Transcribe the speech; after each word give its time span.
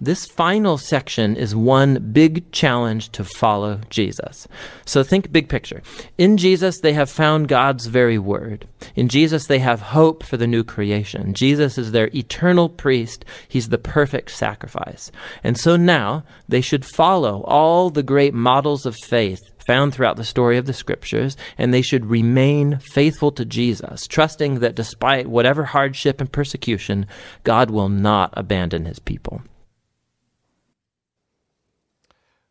This 0.00 0.26
final 0.26 0.76
section 0.76 1.36
is 1.36 1.54
one 1.54 2.10
big 2.12 2.50
challenge 2.50 3.10
to 3.10 3.24
follow 3.24 3.80
Jesus. 3.90 4.48
So 4.84 5.02
think 5.02 5.30
big 5.30 5.48
picture. 5.48 5.82
In 6.18 6.36
Jesus, 6.36 6.80
they 6.80 6.92
have 6.94 7.08
found 7.08 7.48
God's 7.48 7.86
very 7.86 8.18
word. 8.18 8.66
In 8.96 9.08
Jesus, 9.08 9.46
they 9.46 9.60
have 9.60 9.80
hope 9.80 10.24
for 10.24 10.36
the 10.36 10.46
new 10.46 10.64
creation. 10.64 11.32
Jesus 11.32 11.78
is 11.78 11.92
their 11.92 12.10
eternal 12.14 12.68
priest. 12.68 13.24
He's 13.48 13.68
the 13.68 13.78
perfect 13.78 14.30
sacrifice. 14.30 15.12
And 15.44 15.56
so 15.56 15.76
now 15.76 16.24
they 16.48 16.60
should 16.60 16.84
follow 16.84 17.42
all 17.42 17.90
the 17.90 18.02
great 18.02 18.34
models 18.34 18.86
of 18.86 18.96
faith 18.96 19.40
found 19.66 19.94
throughout 19.94 20.16
the 20.16 20.24
story 20.24 20.58
of 20.58 20.66
the 20.66 20.74
scriptures, 20.74 21.36
and 21.56 21.72
they 21.72 21.80
should 21.80 22.04
remain 22.04 22.78
faithful 22.78 23.32
to 23.32 23.44
Jesus, 23.44 24.06
trusting 24.06 24.60
that 24.60 24.74
despite 24.74 25.26
whatever 25.26 25.64
hardship 25.64 26.20
and 26.20 26.30
persecution, 26.30 27.06
God 27.44 27.70
will 27.70 27.88
not 27.88 28.34
abandon 28.36 28.84
his 28.84 28.98
people. 28.98 29.42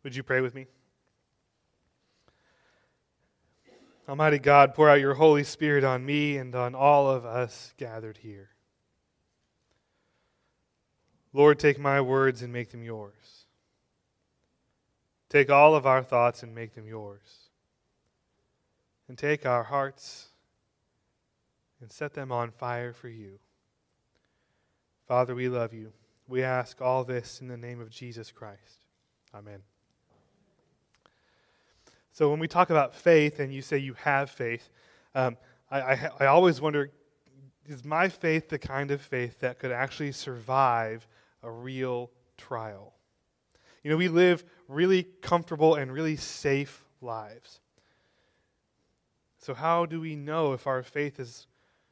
Would 0.04 0.14
you 0.14 0.22
pray 0.22 0.40
with 0.40 0.54
me? 0.54 0.66
Almighty 4.06 4.38
God, 4.38 4.74
pour 4.74 4.88
out 4.90 5.00
your 5.00 5.14
Holy 5.14 5.44
Spirit 5.44 5.82
on 5.82 6.04
me 6.04 6.36
and 6.36 6.54
on 6.54 6.74
all 6.74 7.10
of 7.10 7.24
us 7.24 7.72
gathered 7.78 8.18
here. 8.18 8.50
Lord, 11.32 11.58
take 11.58 11.78
my 11.78 12.00
words 12.02 12.42
and 12.42 12.52
make 12.52 12.70
them 12.70 12.84
yours. 12.84 13.46
Take 15.30 15.50
all 15.50 15.74
of 15.74 15.86
our 15.86 16.02
thoughts 16.02 16.42
and 16.42 16.54
make 16.54 16.74
them 16.74 16.86
yours. 16.86 17.48
And 19.08 19.18
take 19.18 19.46
our 19.46 19.64
hearts 19.64 20.28
and 21.80 21.90
set 21.90 22.14
them 22.14 22.30
on 22.30 22.50
fire 22.50 22.92
for 22.92 23.08
you. 23.08 23.38
Father, 25.08 25.34
we 25.34 25.48
love 25.48 25.72
you. 25.72 25.92
We 26.28 26.42
ask 26.42 26.80
all 26.80 27.04
this 27.04 27.40
in 27.40 27.48
the 27.48 27.56
name 27.56 27.80
of 27.80 27.90
Jesus 27.90 28.30
Christ. 28.30 28.86
Amen. 29.34 29.60
So 32.14 32.30
when 32.30 32.38
we 32.38 32.46
talk 32.46 32.70
about 32.70 32.94
faith 32.94 33.40
and 33.40 33.52
you 33.52 33.60
say 33.60 33.76
you 33.76 33.94
have 33.94 34.30
faith, 34.30 34.70
um, 35.16 35.36
I, 35.68 35.80
I, 35.80 36.10
I 36.20 36.26
always 36.26 36.60
wonder 36.60 36.92
is 37.66 37.84
my 37.84 38.08
faith 38.08 38.48
the 38.48 38.58
kind 38.58 38.90
of 38.90 39.00
faith 39.00 39.40
that 39.40 39.58
could 39.58 39.72
actually 39.72 40.12
survive 40.12 41.08
a 41.42 41.50
real 41.50 42.10
trial? 42.36 42.94
You 43.82 43.90
know, 43.90 43.96
we 43.96 44.08
live 44.08 44.44
really 44.68 45.02
comfortable 45.22 45.74
and 45.74 45.92
really 45.92 46.14
safe 46.14 46.84
lives. 47.00 47.60
So, 49.38 49.52
how 49.52 49.84
do 49.84 50.00
we 50.00 50.14
know 50.14 50.52
if 50.52 50.68
our 50.68 50.84
faith 50.84 51.18
is 51.18 51.48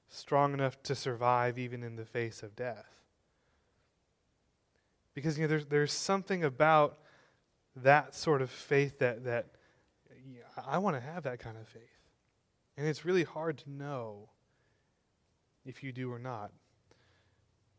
strong 0.08 0.54
enough 0.54 0.80
to 0.84 0.94
survive 0.94 1.58
even 1.58 1.82
in 1.82 1.96
the 1.96 2.04
face 2.04 2.44
of 2.44 2.54
death? 2.54 2.86
Because 5.14 5.36
you 5.36 5.44
know, 5.44 5.48
there's, 5.48 5.66
there's 5.66 5.92
something 5.92 6.44
about 6.44 6.98
that 7.74 8.14
sort 8.14 8.40
of 8.40 8.50
faith 8.50 9.00
that, 9.00 9.24
that 9.24 9.46
I 10.66 10.78
want 10.78 10.96
to 10.96 11.00
have 11.00 11.24
that 11.24 11.38
kind 11.38 11.56
of 11.56 11.66
faith. 11.68 11.82
And 12.76 12.86
it's 12.86 13.04
really 13.04 13.24
hard 13.24 13.58
to 13.58 13.70
know 13.70 14.28
if 15.64 15.82
you 15.82 15.92
do 15.92 16.12
or 16.12 16.18
not. 16.18 16.50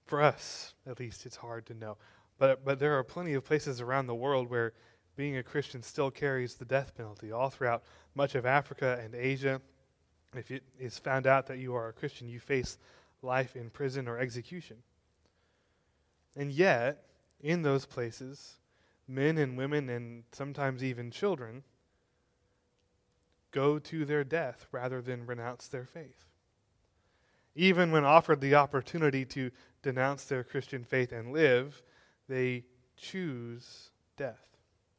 For 0.06 0.22
us, 0.22 0.74
at 0.86 1.00
least, 1.00 1.26
it's 1.26 1.36
hard 1.36 1.66
to 1.68 1.74
know. 1.74 1.98
But, 2.38 2.66
but 2.66 2.80
there 2.80 2.98
are 2.98 3.04
plenty 3.04 3.34
of 3.34 3.46
places 3.46 3.82
around 3.82 4.08
the 4.08 4.16
world 4.16 4.50
where 4.50 4.74
being 5.16 5.38
a 5.38 5.44
Christian 5.44 5.82
still 5.82 6.12
carries 6.12 6.56
the 6.56 6.66
death 6.66 6.96
penalty. 6.96 7.32
All 7.32 7.50
throughout 7.50 7.84
much 8.16 8.36
of 8.36 8.46
Africa 8.46 9.00
and 9.04 9.16
Asia, 9.16 9.62
if 10.36 10.52
it 10.52 10.64
is 10.80 10.98
found 10.98 11.28
out 11.28 11.48
that 11.48 11.60
you 11.60 11.76
are 11.76 11.90
a 11.90 11.94
Christian, 11.94 12.28
you 12.28 12.40
face 12.40 12.78
life 13.22 13.56
in 13.56 13.70
prison 13.70 14.08
or 14.08 14.18
execution. 14.18 14.78
And 16.36 16.52
yet, 16.52 17.06
in 17.42 17.62
those 17.62 17.86
places, 17.86 18.58
men 19.08 19.38
and 19.38 19.58
women 19.58 19.90
and 19.90 20.24
sometimes 20.32 20.84
even 20.84 21.12
children 21.12 21.64
go 23.54 23.80
to 23.80 24.04
their 24.04 24.26
death 24.26 24.66
rather 24.72 25.02
than 25.02 25.26
renounce 25.26 25.68
their 25.68 25.86
faith. 25.86 26.26
Even 27.56 27.92
when 27.92 28.04
offered 28.04 28.42
the 28.42 28.56
opportunity 28.56 29.24
to 29.26 29.52
denounce 29.82 30.26
their 30.26 30.44
Christian 30.44 30.84
faith 30.84 31.12
and 31.12 31.32
live, 31.32 31.82
they 32.28 32.66
choose 32.98 33.92
death. 34.18 34.44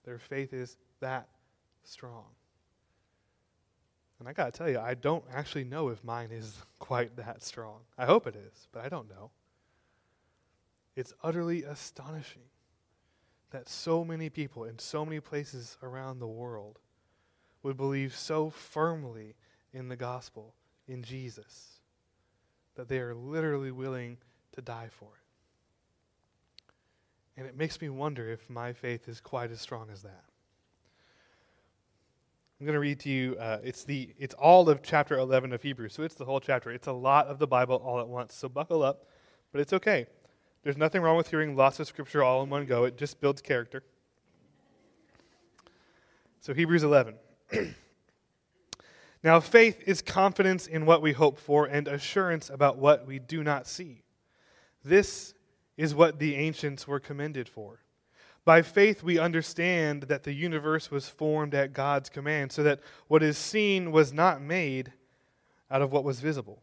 Their 0.05 0.19
faith 0.19 0.53
is 0.53 0.77
that 1.01 1.29
strong. 1.83 2.25
And 4.21 4.29
I 4.29 4.33
got 4.33 4.53
to 4.53 4.53
tell 4.53 4.71
you, 4.71 4.79
I 4.79 4.95
don't 4.95 5.25
actually 5.35 5.65
know 5.65 5.89
if 5.89 6.03
mine 6.05 6.31
is 6.31 6.57
quite 6.79 7.17
that 7.17 7.43
strong. 7.43 7.81
I 7.99 8.07
hope 8.07 8.27
it 8.27 8.37
is, 8.37 8.69
but 8.73 8.85
I 8.85 8.89
don't 8.89 9.11
know. 9.11 9.31
It's 10.97 11.13
utterly 11.23 11.65
astonishing 11.65 12.43
that 13.51 13.69
so 13.69 14.05
many 14.05 14.31
people 14.31 14.65
in 14.65 14.79
so 14.79 15.05
many 15.05 15.19
places 15.19 15.77
around 15.83 16.21
the 16.21 16.27
world 16.27 16.79
would 17.65 17.77
believe 17.77 18.15
so 18.15 18.51
firmly 18.51 19.35
in 19.73 19.89
the 19.89 19.97
gospel, 19.97 20.55
in 20.87 21.03
Jesus, 21.03 21.81
that 22.77 22.89
they 22.89 22.99
are 22.99 23.15
literally 23.15 23.73
willing 23.73 24.19
to 24.53 24.61
die 24.61 24.89
for 24.91 25.07
it. 25.07 25.25
And 27.37 27.47
it 27.49 27.57
makes 27.57 27.81
me 27.81 27.89
wonder 27.89 28.31
if 28.31 28.49
my 28.49 28.73
faith 28.73 29.09
is 29.09 29.21
quite 29.21 29.51
as 29.51 29.61
strong 29.61 29.89
as 29.91 30.03
that. 30.03 30.25
I'm 32.61 32.67
going 32.67 32.75
to 32.75 32.81
read 32.81 33.01
to 33.01 33.09
you. 33.11 33.37
Uh, 33.41 33.59
it's 33.65 33.83
the 33.83 34.11
it's 34.17 34.35
all 34.35 34.69
of 34.69 34.81
chapter 34.83 35.19
11 35.19 35.53
of 35.53 35.61
Hebrews, 35.61 35.93
so 35.93 36.05
it's 36.05 36.15
the 36.15 36.25
whole 36.25 36.39
chapter. 36.39 36.71
It's 36.71 36.87
a 36.87 36.93
lot 36.93 37.27
of 37.27 37.41
the 37.41 37.47
Bible 37.47 37.83
all 37.85 37.99
at 37.99 38.07
once. 38.07 38.35
So 38.35 38.49
buckle 38.49 38.85
up, 38.85 39.07
but 39.51 39.61
it's 39.61 39.73
okay. 39.73 40.07
There's 40.63 40.77
nothing 40.77 41.03
wrong 41.03 41.17
with 41.17 41.29
hearing 41.29 41.57
lots 41.57 41.81
of 41.81 41.89
scripture 41.89 42.23
all 42.23 42.43
in 42.43 42.51
one 42.51 42.65
go. 42.67 42.85
It 42.85 42.97
just 42.97 43.21
builds 43.21 43.43
character. 43.43 43.83
So 46.41 46.55
Hebrews 46.55 46.85
11. 46.85 47.15
now, 49.23 49.41
faith 49.41 49.83
is 49.87 50.03
confidence 50.03 50.67
in 50.67 50.87
what 50.87 51.03
we 51.03 51.13
hope 51.13 51.39
for 51.39 51.67
and 51.67 51.89
assurance 51.89 52.51
about 52.51 52.79
what 52.79 53.07
we 53.07 53.19
do 53.19 53.43
not 53.43 53.67
see. 53.67 54.03
This 54.85 55.35
is 55.77 55.95
what 55.95 56.19
the 56.19 56.37
ancients 56.37 56.87
were 56.87 57.01
commended 57.01 57.49
for. 57.49 57.81
By 58.45 58.61
faith, 58.61 59.03
we 59.03 59.19
understand 59.19 60.05
that 60.05 60.23
the 60.23 60.35
universe 60.35 60.91
was 60.91 61.09
formed 61.09 61.55
at 61.55 61.73
God's 61.73 62.11
command, 62.11 62.53
so 62.53 62.63
that 62.63 62.81
what 63.09 63.23
is 63.23 63.39
seen 63.39 63.91
was 63.91 64.13
not 64.13 64.43
made 64.43 64.93
out 65.71 65.81
of 65.81 65.93
what 65.93 66.05
was 66.05 66.21
visible. 66.21 66.63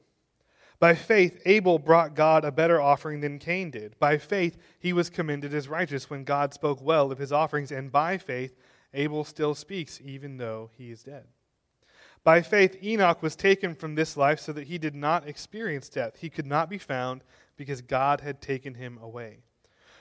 By 0.79 0.95
faith, 0.95 1.41
Abel 1.45 1.79
brought 1.79 2.15
God 2.15 2.45
a 2.45 2.51
better 2.51 2.81
offering 2.81 3.19
than 3.19 3.39
Cain 3.39 3.71
did. 3.71 3.97
By 3.99 4.17
faith, 4.17 4.57
he 4.79 4.93
was 4.93 5.09
commended 5.09 5.53
as 5.53 5.67
righteous 5.67 6.09
when 6.09 6.23
God 6.23 6.53
spoke 6.53 6.81
well 6.81 7.11
of 7.11 7.19
his 7.19 7.31
offerings, 7.31 7.71
and 7.71 7.91
by 7.91 8.17
faith, 8.17 8.55
Abel 8.93 9.23
still 9.23 9.55
speaks, 9.55 10.01
even 10.03 10.37
though 10.37 10.69
he 10.77 10.91
is 10.91 11.03
dead. 11.03 11.25
By 12.23 12.41
faith, 12.41 12.77
Enoch 12.83 13.21
was 13.23 13.35
taken 13.35 13.73
from 13.73 13.95
this 13.95 14.15
life 14.15 14.39
so 14.39 14.53
that 14.53 14.67
he 14.67 14.77
did 14.77 14.93
not 14.93 15.27
experience 15.27 15.89
death. 15.89 16.17
He 16.19 16.29
could 16.29 16.45
not 16.45 16.69
be 16.69 16.77
found 16.77 17.23
because 17.57 17.81
God 17.81 18.21
had 18.21 18.41
taken 18.41 18.75
him 18.75 18.99
away. 19.01 19.39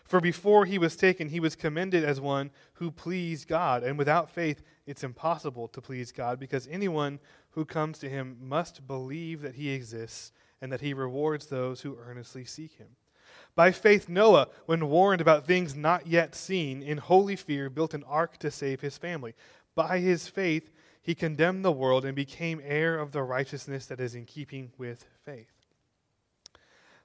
For 0.05 0.21
before 0.21 0.65
he 0.65 0.77
was 0.77 0.97
taken, 0.97 1.29
he 1.29 1.41
was 1.41 1.55
commended 1.55 2.05
as 2.05 2.21
one 2.21 2.50
who 2.75 2.91
pleased 2.91 3.47
God. 3.49 3.84
And 3.84 3.97
without 3.97 4.31
faith, 4.31 4.62
it's 4.84 5.05
impossible 5.05 5.69
to 5.69 5.81
please 5.81 6.11
God 6.11 6.41
because 6.41 6.67
anyone 6.69 7.21
who 7.50 7.65
comes 7.65 7.99
to 8.00 8.09
him 8.09 8.37
must 8.41 8.87
believe 8.87 9.41
that 9.43 9.55
he 9.55 9.71
exists 9.71 10.33
and 10.61 10.73
that 10.73 10.81
he 10.81 10.93
rewards 10.95 11.47
those 11.47 11.81
who 11.81 11.97
earnestly 11.97 12.45
seek 12.45 12.73
him. 12.73 12.89
By 13.55 13.72
faith, 13.72 14.09
Noah, 14.09 14.49
when 14.66 14.88
warned 14.88 15.21
about 15.21 15.47
things 15.47 15.75
not 15.75 16.06
yet 16.06 16.34
seen, 16.34 16.83
in 16.83 16.99
holy 16.99 17.37
fear 17.37 17.69
built 17.69 17.94
an 17.94 18.05
ark 18.05 18.38
to 18.38 18.50
save 18.50 18.81
his 18.81 18.97
family. 18.97 19.34
By 19.75 19.99
his 19.99 20.28
faith, 20.28 20.71
he 21.03 21.15
condemned 21.15 21.65
the 21.65 21.72
world 21.72 22.05
and 22.05 22.15
became 22.15 22.61
heir 22.65 22.99
of 22.99 23.12
the 23.12 23.22
righteousness 23.22 23.87
that 23.87 24.00
is 24.00 24.15
in 24.15 24.27
keeping 24.27 24.71
with 24.78 25.06
faith. 25.25 25.50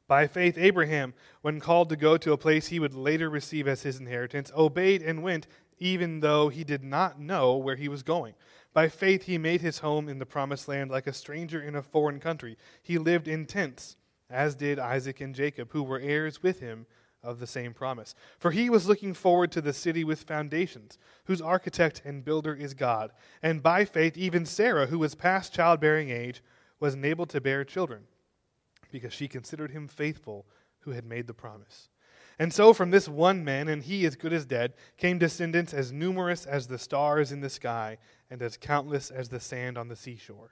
By 0.07 0.27
faith, 0.27 0.57
Abraham, 0.57 1.13
when 1.41 1.59
called 1.59 1.89
to 1.89 1.95
go 1.95 2.17
to 2.17 2.33
a 2.33 2.37
place 2.37 2.67
he 2.67 2.79
would 2.79 2.93
later 2.93 3.29
receive 3.29 3.67
as 3.67 3.81
his 3.81 3.99
inheritance, 3.99 4.51
obeyed 4.55 5.01
and 5.01 5.23
went, 5.23 5.47
even 5.79 6.19
though 6.19 6.49
he 6.49 6.63
did 6.63 6.83
not 6.83 7.19
know 7.19 7.55
where 7.55 7.75
he 7.75 7.89
was 7.89 8.03
going. 8.03 8.35
By 8.71 8.87
faith, 8.87 9.23
he 9.23 9.37
made 9.37 9.61
his 9.61 9.79
home 9.79 10.07
in 10.07 10.19
the 10.19 10.25
promised 10.25 10.67
land 10.67 10.91
like 10.91 11.07
a 11.07 11.13
stranger 11.13 11.61
in 11.61 11.75
a 11.75 11.81
foreign 11.81 12.19
country. 12.19 12.57
He 12.83 12.97
lived 12.97 13.27
in 13.27 13.45
tents 13.45 13.95
as 14.29 14.55
did 14.55 14.79
Isaac 14.79 15.21
and 15.21 15.35
Jacob, 15.35 15.71
who 15.71 15.83
were 15.83 15.99
heirs 15.99 16.41
with 16.41 16.59
him 16.59 16.85
of 17.25 17.39
the 17.39 17.47
same 17.47 17.73
promise. 17.73 18.13
For 18.37 18.51
he 18.51 18.69
was 18.69 18.87
looking 18.87 19.13
forward 19.13 19.51
to 19.53 19.61
the 19.61 19.73
city 19.73 20.03
with 20.03 20.23
foundations, 20.23 20.97
whose 21.25 21.41
architect 21.41 22.01
and 22.05 22.23
builder 22.23 22.53
is 22.53 22.73
God. 22.73 23.11
And 23.41 23.63
by 23.63 23.83
faith, 23.83 24.17
even 24.17 24.45
Sarah, 24.45 24.85
who 24.85 24.99
was 24.99 25.15
past 25.15 25.53
childbearing 25.53 26.09
age, 26.09 26.43
was 26.79 26.93
enabled 26.93 27.29
to 27.29 27.41
bear 27.41 27.63
children, 27.63 28.03
because 28.91 29.13
she 29.13 29.27
considered 29.27 29.71
him 29.71 29.87
faithful 29.87 30.45
who 30.79 30.91
had 30.91 31.05
made 31.05 31.27
the 31.27 31.33
promise. 31.33 31.89
And 32.37 32.53
so, 32.53 32.73
from 32.73 32.91
this 32.91 33.07
one 33.07 33.43
man, 33.43 33.67
and 33.67 33.81
he 33.81 34.05
as 34.05 34.15
good 34.15 34.33
as 34.33 34.45
dead, 34.45 34.73
came 34.97 35.17
descendants 35.17 35.73
as 35.73 35.91
numerous 35.91 36.45
as 36.45 36.67
the 36.67 36.77
stars 36.77 37.31
in 37.31 37.39
the 37.39 37.49
sky 37.49 37.97
and 38.29 38.41
as 38.41 38.57
countless 38.57 39.09
as 39.09 39.29
the 39.29 39.39
sand 39.39 39.77
on 39.77 39.87
the 39.87 39.95
seashore. 39.95 40.51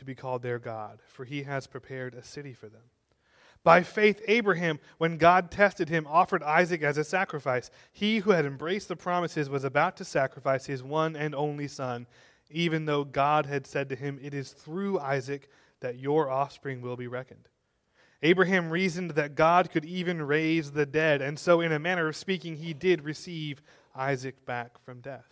to 0.00 0.04
be 0.04 0.14
called 0.14 0.42
their 0.42 0.58
God, 0.58 1.00
for 1.06 1.24
he 1.24 1.44
has 1.44 1.66
prepared 1.66 2.14
a 2.14 2.24
city 2.24 2.52
for 2.52 2.68
them. 2.68 2.82
By 3.62 3.82
faith, 3.82 4.20
Abraham, 4.26 4.80
when 4.98 5.18
God 5.18 5.50
tested 5.50 5.88
him, 5.88 6.06
offered 6.08 6.42
Isaac 6.42 6.82
as 6.82 6.98
a 6.98 7.04
sacrifice. 7.04 7.70
He 7.92 8.18
who 8.18 8.30
had 8.30 8.46
embraced 8.46 8.88
the 8.88 8.96
promises 8.96 9.48
was 9.48 9.64
about 9.64 9.96
to 9.98 10.04
sacrifice 10.04 10.66
his 10.66 10.82
one 10.82 11.14
and 11.14 11.34
only 11.34 11.68
son 11.68 12.06
even 12.50 12.84
though 12.84 13.04
God 13.04 13.46
had 13.46 13.66
said 13.66 13.88
to 13.88 13.96
him, 13.96 14.18
It 14.20 14.34
is 14.34 14.50
through 14.50 14.98
Isaac 14.98 15.48
that 15.80 15.98
your 15.98 16.28
offspring 16.30 16.82
will 16.82 16.96
be 16.96 17.06
reckoned. 17.06 17.48
Abraham 18.22 18.70
reasoned 18.70 19.12
that 19.12 19.34
God 19.34 19.70
could 19.70 19.84
even 19.84 20.20
raise 20.20 20.72
the 20.72 20.84
dead, 20.84 21.22
and 21.22 21.38
so, 21.38 21.60
in 21.60 21.72
a 21.72 21.78
manner 21.78 22.08
of 22.08 22.16
speaking, 22.16 22.56
he 22.56 22.74
did 22.74 23.02
receive 23.02 23.62
Isaac 23.94 24.44
back 24.44 24.78
from 24.84 25.00
death. 25.00 25.24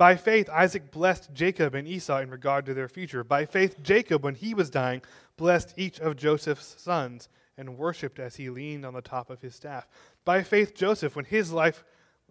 By 0.00 0.16
faith, 0.16 0.48
Isaac 0.48 0.90
blessed 0.90 1.34
Jacob 1.34 1.74
and 1.74 1.86
Esau 1.86 2.20
in 2.20 2.30
regard 2.30 2.64
to 2.64 2.72
their 2.72 2.88
future. 2.88 3.22
By 3.22 3.44
faith, 3.44 3.82
Jacob, 3.82 4.24
when 4.24 4.34
he 4.34 4.54
was 4.54 4.70
dying, 4.70 5.02
blessed 5.36 5.74
each 5.76 6.00
of 6.00 6.16
Joseph's 6.16 6.80
sons 6.80 7.28
and 7.58 7.76
worshipped 7.76 8.18
as 8.18 8.36
he 8.36 8.48
leaned 8.48 8.86
on 8.86 8.94
the 8.94 9.02
top 9.02 9.28
of 9.28 9.42
his 9.42 9.54
staff. 9.54 9.86
By 10.24 10.42
faith, 10.42 10.74
Joseph, 10.74 11.16
when 11.16 11.26
his 11.26 11.52
life 11.52 11.84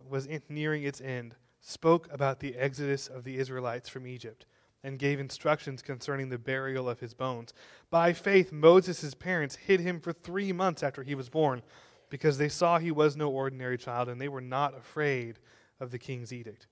was 0.10 0.28
nearing 0.50 0.82
its 0.82 1.00
end, 1.00 1.36
spoke 1.62 2.12
about 2.12 2.40
the 2.40 2.56
exodus 2.56 3.08
of 3.08 3.24
the 3.24 3.38
Israelites 3.38 3.88
from 3.88 4.08
Egypt 4.08 4.48
and 4.84 4.98
gave 4.98 5.20
instructions 5.20 5.84
concerning 5.84 6.30
the 6.30 6.40
burial 6.40 6.90
of 6.90 7.00
his 7.00 7.14
bones. 7.14 7.54
By 7.92 8.14
faith, 8.14 8.52
Moses' 8.52 9.14
parents 9.14 9.56
hid 9.56 9.80
him 9.80 10.00
for 10.00 10.12
three 10.12 10.52
months 10.52 10.82
after 10.82 11.04
he 11.04 11.14
was 11.14 11.30
born 11.30 11.62
because 12.10 12.40
they 12.40 12.50
saw 12.50 12.80
he 12.80 12.90
was 12.90 13.16
no 13.16 13.30
ordinary 13.30 13.78
child 13.78 14.10
and 14.10 14.20
they 14.20 14.28
were 14.28 14.42
not 14.42 14.76
afraid 14.76 15.38
of 15.80 15.92
the 15.92 16.00
king's 16.00 16.34
edict. 16.34 16.66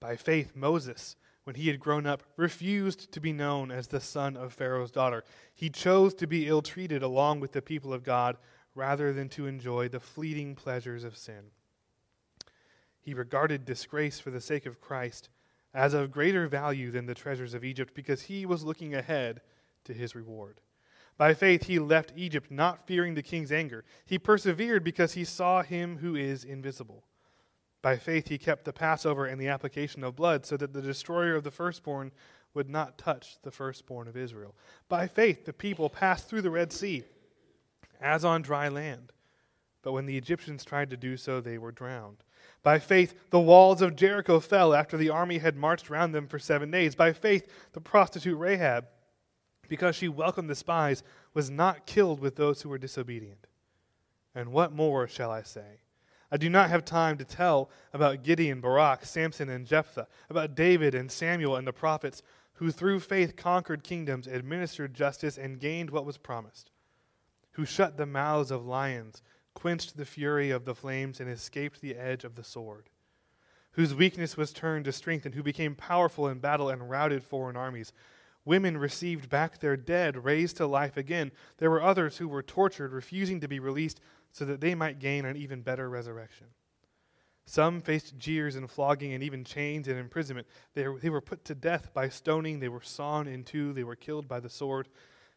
By 0.00 0.16
faith, 0.16 0.56
Moses, 0.56 1.16
when 1.44 1.56
he 1.56 1.68
had 1.68 1.78
grown 1.78 2.06
up, 2.06 2.22
refused 2.36 3.12
to 3.12 3.20
be 3.20 3.32
known 3.32 3.70
as 3.70 3.86
the 3.86 4.00
son 4.00 4.36
of 4.36 4.54
Pharaoh's 4.54 4.90
daughter. 4.90 5.24
He 5.54 5.68
chose 5.68 6.14
to 6.14 6.26
be 6.26 6.48
ill 6.48 6.62
treated 6.62 7.02
along 7.02 7.40
with 7.40 7.52
the 7.52 7.62
people 7.62 7.92
of 7.92 8.02
God 8.02 8.36
rather 8.74 9.12
than 9.12 9.28
to 9.30 9.46
enjoy 9.46 9.88
the 9.88 10.00
fleeting 10.00 10.54
pleasures 10.54 11.04
of 11.04 11.16
sin. 11.16 11.50
He 13.00 13.14
regarded 13.14 13.64
disgrace 13.64 14.18
for 14.18 14.30
the 14.30 14.40
sake 14.40 14.66
of 14.66 14.80
Christ 14.80 15.28
as 15.74 15.94
of 15.94 16.10
greater 16.10 16.48
value 16.48 16.90
than 16.90 17.06
the 17.06 17.14
treasures 17.14 17.54
of 17.54 17.64
Egypt 17.64 17.94
because 17.94 18.22
he 18.22 18.46
was 18.46 18.64
looking 18.64 18.94
ahead 18.94 19.40
to 19.84 19.92
his 19.92 20.14
reward. 20.14 20.60
By 21.16 21.34
faith, 21.34 21.64
he 21.66 21.78
left 21.78 22.12
Egypt, 22.16 22.50
not 22.50 22.86
fearing 22.86 23.14
the 23.14 23.22
king's 23.22 23.52
anger. 23.52 23.84
He 24.06 24.18
persevered 24.18 24.82
because 24.82 25.12
he 25.12 25.24
saw 25.24 25.62
him 25.62 25.98
who 25.98 26.16
is 26.16 26.44
invisible. 26.44 27.04
By 27.82 27.96
faith, 27.96 28.28
he 28.28 28.38
kept 28.38 28.64
the 28.64 28.72
Passover 28.72 29.26
and 29.26 29.40
the 29.40 29.48
application 29.48 30.04
of 30.04 30.16
blood 30.16 30.44
so 30.44 30.56
that 30.56 30.72
the 30.72 30.82
destroyer 30.82 31.34
of 31.34 31.44
the 31.44 31.50
firstborn 31.50 32.12
would 32.52 32.68
not 32.68 32.98
touch 32.98 33.38
the 33.42 33.50
firstborn 33.50 34.08
of 34.08 34.16
Israel. 34.16 34.54
By 34.88 35.06
faith, 35.06 35.44
the 35.44 35.52
people 35.52 35.88
passed 35.88 36.28
through 36.28 36.42
the 36.42 36.50
Red 36.50 36.72
Sea 36.72 37.04
as 38.00 38.24
on 38.24 38.42
dry 38.42 38.68
land. 38.68 39.12
But 39.82 39.92
when 39.92 40.06
the 40.06 40.18
Egyptians 40.18 40.64
tried 40.64 40.90
to 40.90 40.96
do 40.96 41.16
so, 41.16 41.40
they 41.40 41.58
were 41.58 41.72
drowned. 41.72 42.18
By 42.62 42.78
faith, 42.78 43.30
the 43.30 43.40
walls 43.40 43.80
of 43.80 43.96
Jericho 43.96 44.40
fell 44.40 44.74
after 44.74 44.96
the 44.96 45.08
army 45.08 45.38
had 45.38 45.56
marched 45.56 45.88
round 45.88 46.14
them 46.14 46.26
for 46.26 46.38
seven 46.38 46.70
days. 46.70 46.94
By 46.94 47.12
faith, 47.12 47.50
the 47.72 47.80
prostitute 47.80 48.38
Rahab, 48.38 48.86
because 49.68 49.96
she 49.96 50.08
welcomed 50.08 50.50
the 50.50 50.54
spies, 50.54 51.02
was 51.32 51.48
not 51.48 51.86
killed 51.86 52.20
with 52.20 52.36
those 52.36 52.60
who 52.60 52.68
were 52.68 52.78
disobedient. 52.78 53.46
And 54.34 54.52
what 54.52 54.72
more 54.72 55.08
shall 55.08 55.30
I 55.30 55.42
say? 55.42 55.80
I 56.30 56.36
do 56.36 56.48
not 56.48 56.70
have 56.70 56.84
time 56.84 57.18
to 57.18 57.24
tell 57.24 57.70
about 57.92 58.22
Gideon, 58.22 58.60
Barak, 58.60 59.04
Samson, 59.04 59.48
and 59.48 59.66
Jephthah, 59.66 60.06
about 60.28 60.54
David 60.54 60.94
and 60.94 61.10
Samuel 61.10 61.56
and 61.56 61.66
the 61.66 61.72
prophets, 61.72 62.22
who 62.54 62.70
through 62.70 63.00
faith 63.00 63.36
conquered 63.36 63.82
kingdoms, 63.82 64.26
administered 64.26 64.94
justice, 64.94 65.38
and 65.38 65.58
gained 65.58 65.90
what 65.90 66.04
was 66.04 66.18
promised, 66.18 66.70
who 67.52 67.64
shut 67.64 67.96
the 67.96 68.06
mouths 68.06 68.50
of 68.50 68.66
lions 68.66 69.22
quenched 69.54 69.96
the 69.96 70.04
fury 70.04 70.50
of 70.50 70.64
the 70.64 70.74
flames, 70.74 71.20
and 71.20 71.28
escaped 71.28 71.80
the 71.80 71.96
edge 71.96 72.24
of 72.24 72.34
the 72.34 72.44
sword, 72.44 72.88
whose 73.72 73.94
weakness 73.94 74.36
was 74.36 74.52
turned 74.52 74.84
to 74.84 74.92
strength, 74.92 75.26
and 75.26 75.34
who 75.34 75.42
became 75.42 75.74
powerful 75.74 76.28
in 76.28 76.38
battle 76.38 76.70
and 76.70 76.90
routed 76.90 77.22
foreign 77.22 77.56
armies. 77.56 77.92
Women 78.44 78.78
received 78.78 79.28
back 79.28 79.58
their 79.58 79.76
dead, 79.76 80.24
raised 80.24 80.56
to 80.56 80.66
life 80.66 80.96
again. 80.96 81.30
There 81.58 81.70
were 81.70 81.82
others 81.82 82.16
who 82.16 82.26
were 82.26 82.42
tortured, 82.42 82.92
refusing 82.92 83.40
to 83.40 83.48
be 83.48 83.60
released 83.60 84.00
so 84.32 84.44
that 84.44 84.60
they 84.60 84.74
might 84.74 84.98
gain 84.98 85.24
an 85.24 85.36
even 85.36 85.62
better 85.62 85.88
resurrection. 85.88 86.46
Some 87.46 87.80
faced 87.80 88.16
jeers 88.18 88.54
and 88.54 88.70
flogging 88.70 89.12
and 89.12 89.22
even 89.22 89.44
chains 89.44 89.88
and 89.88 89.98
imprisonment. 89.98 90.46
They, 90.74 90.86
they 91.00 91.10
were 91.10 91.20
put 91.20 91.44
to 91.46 91.54
death 91.54 91.92
by 91.92 92.08
stoning. 92.08 92.60
They 92.60 92.68
were 92.68 92.82
sawn 92.82 93.26
in 93.26 93.42
two. 93.42 93.72
They 93.72 93.82
were 93.82 93.96
killed 93.96 94.28
by 94.28 94.40
the 94.40 94.48
sword. 94.48 94.88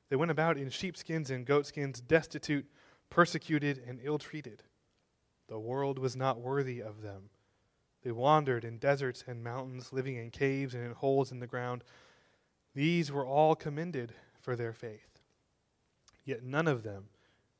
They 0.09 0.15
went 0.15 0.31
about 0.31 0.57
in 0.57 0.69
sheepskins 0.69 1.31
and 1.31 1.45
goatskins, 1.45 2.01
destitute 2.01 2.67
persecuted, 3.09 3.81
and 3.87 3.99
ill 4.03 4.17
treated. 4.17 4.63
The 5.47 5.59
world 5.59 5.99
was 5.99 6.15
not 6.15 6.41
worthy 6.41 6.81
of 6.81 7.01
them. 7.01 7.29
They 8.03 8.11
wandered 8.11 8.65
in 8.65 8.79
deserts 8.79 9.23
and 9.27 9.43
mountains, 9.43 9.93
living 9.93 10.17
in 10.17 10.31
caves 10.31 10.73
and 10.73 10.83
in 10.83 10.91
holes 10.93 11.31
in 11.31 11.39
the 11.39 11.47
ground. 11.47 11.83
These 12.73 13.11
were 13.11 13.25
all 13.25 13.55
commended 13.55 14.13
for 14.41 14.55
their 14.55 14.73
faith. 14.73 15.19
Yet 16.25 16.43
none 16.43 16.67
of 16.67 16.83
them 16.83 17.05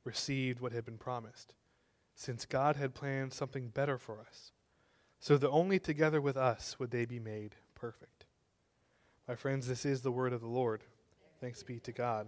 received 0.04 0.60
what 0.60 0.72
had 0.72 0.86
been 0.86 0.98
promised, 0.98 1.54
since 2.16 2.46
God 2.46 2.76
had 2.76 2.94
planned 2.94 3.34
something 3.34 3.70
better 3.70 3.98
for 3.98 4.20
us, 4.20 4.52
so 5.20 5.38
that 5.38 5.50
only 5.50 5.80
together 5.80 6.22
with 6.22 6.38
us 6.38 6.78
would 6.80 6.92
they 6.92 7.06
be 7.06 7.20
made 7.20 7.56
perfect. 7.76 8.26
My 9.28 9.36
friends, 9.36 9.68
this 9.68 9.86
is 9.86 10.02
the 10.02 10.12
word 10.12 10.34
of 10.34 10.42
the 10.42 10.48
Lord. 10.48 10.84
Thanks 11.40 11.64
be 11.64 11.80
to 11.80 11.92
God. 11.92 12.28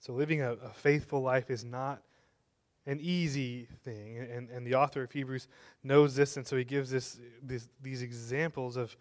So, 0.00 0.12
living 0.12 0.42
a, 0.42 0.52
a 0.52 0.70
faithful 0.70 1.20
life 1.20 1.50
is 1.50 1.64
not 1.64 2.02
an 2.88 2.98
easy 3.00 3.68
thing. 3.84 4.18
And, 4.18 4.48
and 4.48 4.66
the 4.66 4.74
author 4.74 5.02
of 5.02 5.12
Hebrews 5.12 5.46
knows 5.84 6.16
this, 6.16 6.36
and 6.36 6.46
so 6.46 6.56
he 6.56 6.64
gives 6.64 6.90
this, 6.90 7.20
this, 7.42 7.68
these 7.82 8.02
examples 8.02 8.76
of 8.76 8.96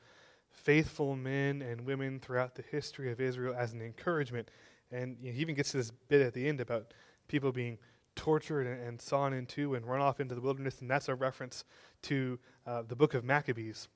faithful 0.58 1.16
men 1.16 1.62
and 1.62 1.82
women 1.82 2.20
throughout 2.20 2.56
the 2.56 2.64
history 2.64 3.12
of 3.12 3.22
Israel 3.22 3.56
as 3.58 3.74
an 3.74 3.82
encouragement. 3.82 4.50
And 4.92 5.18
you 5.22 5.30
know, 5.30 5.36
he 5.36 5.42
even 5.42 5.56
gets 5.56 5.72
to 5.72 5.78
this 5.78 5.92
bit 6.10 6.22
at 6.22 6.34
the 6.34 6.48
end 6.48 6.60
about 6.60 6.94
people 7.28 7.52
being 7.52 7.78
tortured 8.16 8.66
and, 8.66 8.82
and, 8.82 9.02
sawn 9.02 9.34
in 9.34 9.46
two 9.46 9.76
and 9.76 9.86
run 9.86 10.02
off 10.02 10.20
into 10.20 10.34
the 10.34 10.42
wilderness. 10.42 10.82
And 10.82 10.90
that's 10.90 11.08
a 11.08 11.16
reference 11.16 11.64
to 12.04 12.40
uh, 12.66 12.82
the 12.88 12.96
book 12.96 13.14
of 13.14 13.24
Maccabees, 13.24 13.88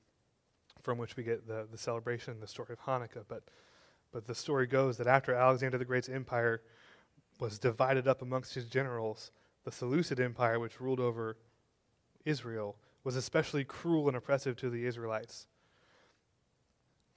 from 0.80 0.98
which 0.98 1.16
we 1.16 1.24
get 1.24 1.46
the, 1.46 1.66
the 1.70 1.78
celebration, 1.78 2.38
the 2.40 2.46
story 2.46 2.68
of 2.72 2.80
Hanukkah. 2.80 3.24
But, 3.26 3.42
but 4.12 4.26
the 4.26 4.34
story 4.34 4.66
goes 4.66 4.96
that 4.98 5.06
after 5.06 5.34
Alexander 5.34 5.76
the 5.76 5.84
Great's 5.84 6.08
empire 6.08 6.62
was 7.40 7.58
divided 7.58 8.06
up 8.06 8.22
amongst 8.22 8.54
his 8.54 8.66
generals. 8.66 9.32
The 9.64 9.72
Seleucid 9.72 10.20
Empire, 10.20 10.60
which 10.60 10.80
ruled 10.80 11.00
over 11.00 11.36
Israel, 12.24 12.76
was 13.04 13.16
especially 13.16 13.64
cruel 13.64 14.06
and 14.06 14.16
oppressive 14.16 14.56
to 14.56 14.70
the 14.70 14.86
Israelites, 14.86 15.46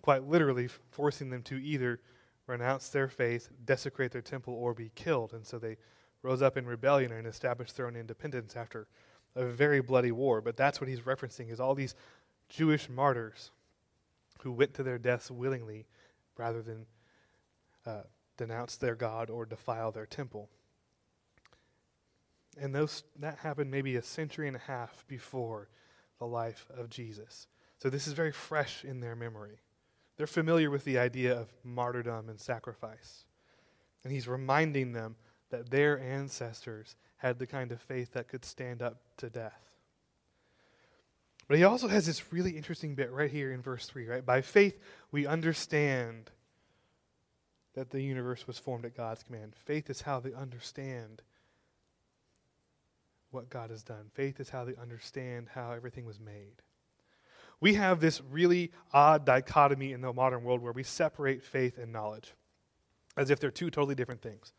quite 0.05 0.27
literally 0.27 0.67
forcing 0.91 1.31
them 1.31 1.41
to 1.41 1.57
either 1.57 1.99
renounce 2.45 2.89
their 2.89 3.07
faith, 3.07 3.49
desecrate 3.65 4.11
their 4.11 4.21
temple, 4.21 4.53
or 4.53 4.71
be 4.71 4.91
killed. 4.93 5.33
And 5.33 5.43
so 5.43 5.57
they 5.57 5.77
rose 6.21 6.43
up 6.43 6.57
in 6.57 6.65
rebellion 6.67 7.11
and 7.11 7.25
established 7.25 7.75
their 7.75 7.87
own 7.87 7.95
independence 7.95 8.55
after 8.55 8.87
a 9.35 9.45
very 9.45 9.81
bloody 9.81 10.11
war. 10.11 10.41
But 10.41 10.57
that's 10.57 10.79
what 10.79 10.87
he's 10.87 10.99
referencing 10.99 11.49
is 11.51 11.59
all 11.59 11.73
these 11.73 11.95
Jewish 12.49 12.87
martyrs 12.87 13.49
who 14.43 14.51
went 14.51 14.75
to 14.75 14.83
their 14.83 14.99
deaths 14.99 15.31
willingly 15.31 15.87
rather 16.37 16.61
than 16.61 16.85
uh, 17.87 18.03
denounce 18.37 18.77
their 18.77 18.93
God 18.93 19.31
or 19.31 19.43
defile 19.43 19.91
their 19.91 20.05
temple. 20.05 20.51
And 22.61 22.75
those, 22.75 23.05
that 23.17 23.39
happened 23.39 23.71
maybe 23.71 23.95
a 23.95 24.03
century 24.03 24.47
and 24.47 24.55
a 24.55 24.59
half 24.67 25.03
before 25.07 25.67
the 26.19 26.27
life 26.27 26.67
of 26.77 26.91
Jesus. 26.91 27.47
So 27.79 27.89
this 27.89 28.05
is 28.05 28.13
very 28.13 28.31
fresh 28.31 28.85
in 28.85 28.99
their 28.99 29.15
memory. 29.15 29.61
They're 30.17 30.27
familiar 30.27 30.69
with 30.69 30.85
the 30.85 30.97
idea 30.97 31.37
of 31.37 31.53
martyrdom 31.63 32.29
and 32.29 32.39
sacrifice. 32.39 33.25
And 34.03 34.13
he's 34.13 34.27
reminding 34.27 34.93
them 34.93 35.15
that 35.49 35.69
their 35.69 35.99
ancestors 35.99 36.95
had 37.17 37.39
the 37.39 37.47
kind 37.47 37.71
of 37.71 37.81
faith 37.81 38.13
that 38.13 38.27
could 38.27 38.45
stand 38.45 38.81
up 38.81 38.97
to 39.17 39.29
death. 39.29 39.59
But 41.47 41.57
he 41.57 41.63
also 41.63 41.87
has 41.87 42.05
this 42.05 42.33
really 42.33 42.51
interesting 42.51 42.95
bit 42.95 43.11
right 43.11 43.29
here 43.29 43.51
in 43.51 43.61
verse 43.61 43.85
3, 43.85 44.07
right? 44.07 44.25
By 44.25 44.41
faith, 44.41 44.79
we 45.11 45.27
understand 45.27 46.31
that 47.75 47.91
the 47.91 48.01
universe 48.01 48.47
was 48.47 48.57
formed 48.57 48.85
at 48.85 48.97
God's 48.97 49.21
command. 49.21 49.53
Faith 49.65 49.89
is 49.89 50.01
how 50.01 50.19
they 50.19 50.33
understand 50.33 51.21
what 53.31 53.49
God 53.49 53.69
has 53.69 53.83
done. 53.83 54.09
Faith 54.13 54.39
is 54.39 54.49
how 54.49 54.65
they 54.65 54.75
understand 54.75 55.49
how 55.53 55.71
everything 55.71 56.05
was 56.05 56.19
made. 56.19 56.61
We 57.61 57.75
have 57.75 57.99
this 57.99 58.21
really 58.29 58.71
odd 58.93 59.25
dichotomy 59.25 59.93
in 59.93 60.01
the 60.01 60.11
modern 60.13 60.43
world 60.43 60.61
where 60.61 60.73
we 60.73 60.83
separate 60.83 61.43
faith 61.43 61.77
and 61.77 61.91
knowledge 61.91 62.33
as 63.17 63.29
if 63.29 63.39
they're 63.39 63.51
two 63.51 63.69
totally 63.69 63.95
different 63.95 64.21
things. 64.21 64.51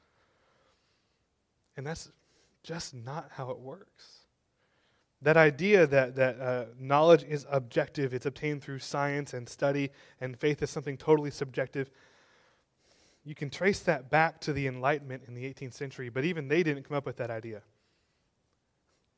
And 1.76 1.86
that's 1.86 2.10
just 2.62 2.94
not 2.94 3.28
how 3.30 3.50
it 3.50 3.58
works. 3.58 4.20
That 5.22 5.36
idea 5.36 5.86
that, 5.86 6.14
that 6.16 6.40
uh, 6.40 6.64
knowledge 6.78 7.24
is 7.24 7.46
objective, 7.50 8.14
it's 8.14 8.26
obtained 8.26 8.62
through 8.62 8.78
science 8.80 9.34
and 9.34 9.48
study, 9.48 9.90
and 10.20 10.38
faith 10.38 10.62
is 10.62 10.70
something 10.70 10.96
totally 10.96 11.30
subjective, 11.30 11.90
you 13.24 13.34
can 13.34 13.50
trace 13.50 13.80
that 13.80 14.08
back 14.08 14.40
to 14.42 14.52
the 14.52 14.68
Enlightenment 14.68 15.24
in 15.26 15.34
the 15.34 15.42
18th 15.42 15.74
century, 15.74 16.08
but 16.08 16.24
even 16.24 16.46
they 16.46 16.62
didn't 16.62 16.84
come 16.84 16.96
up 16.96 17.04
with 17.04 17.16
that 17.16 17.30
idea. 17.30 17.62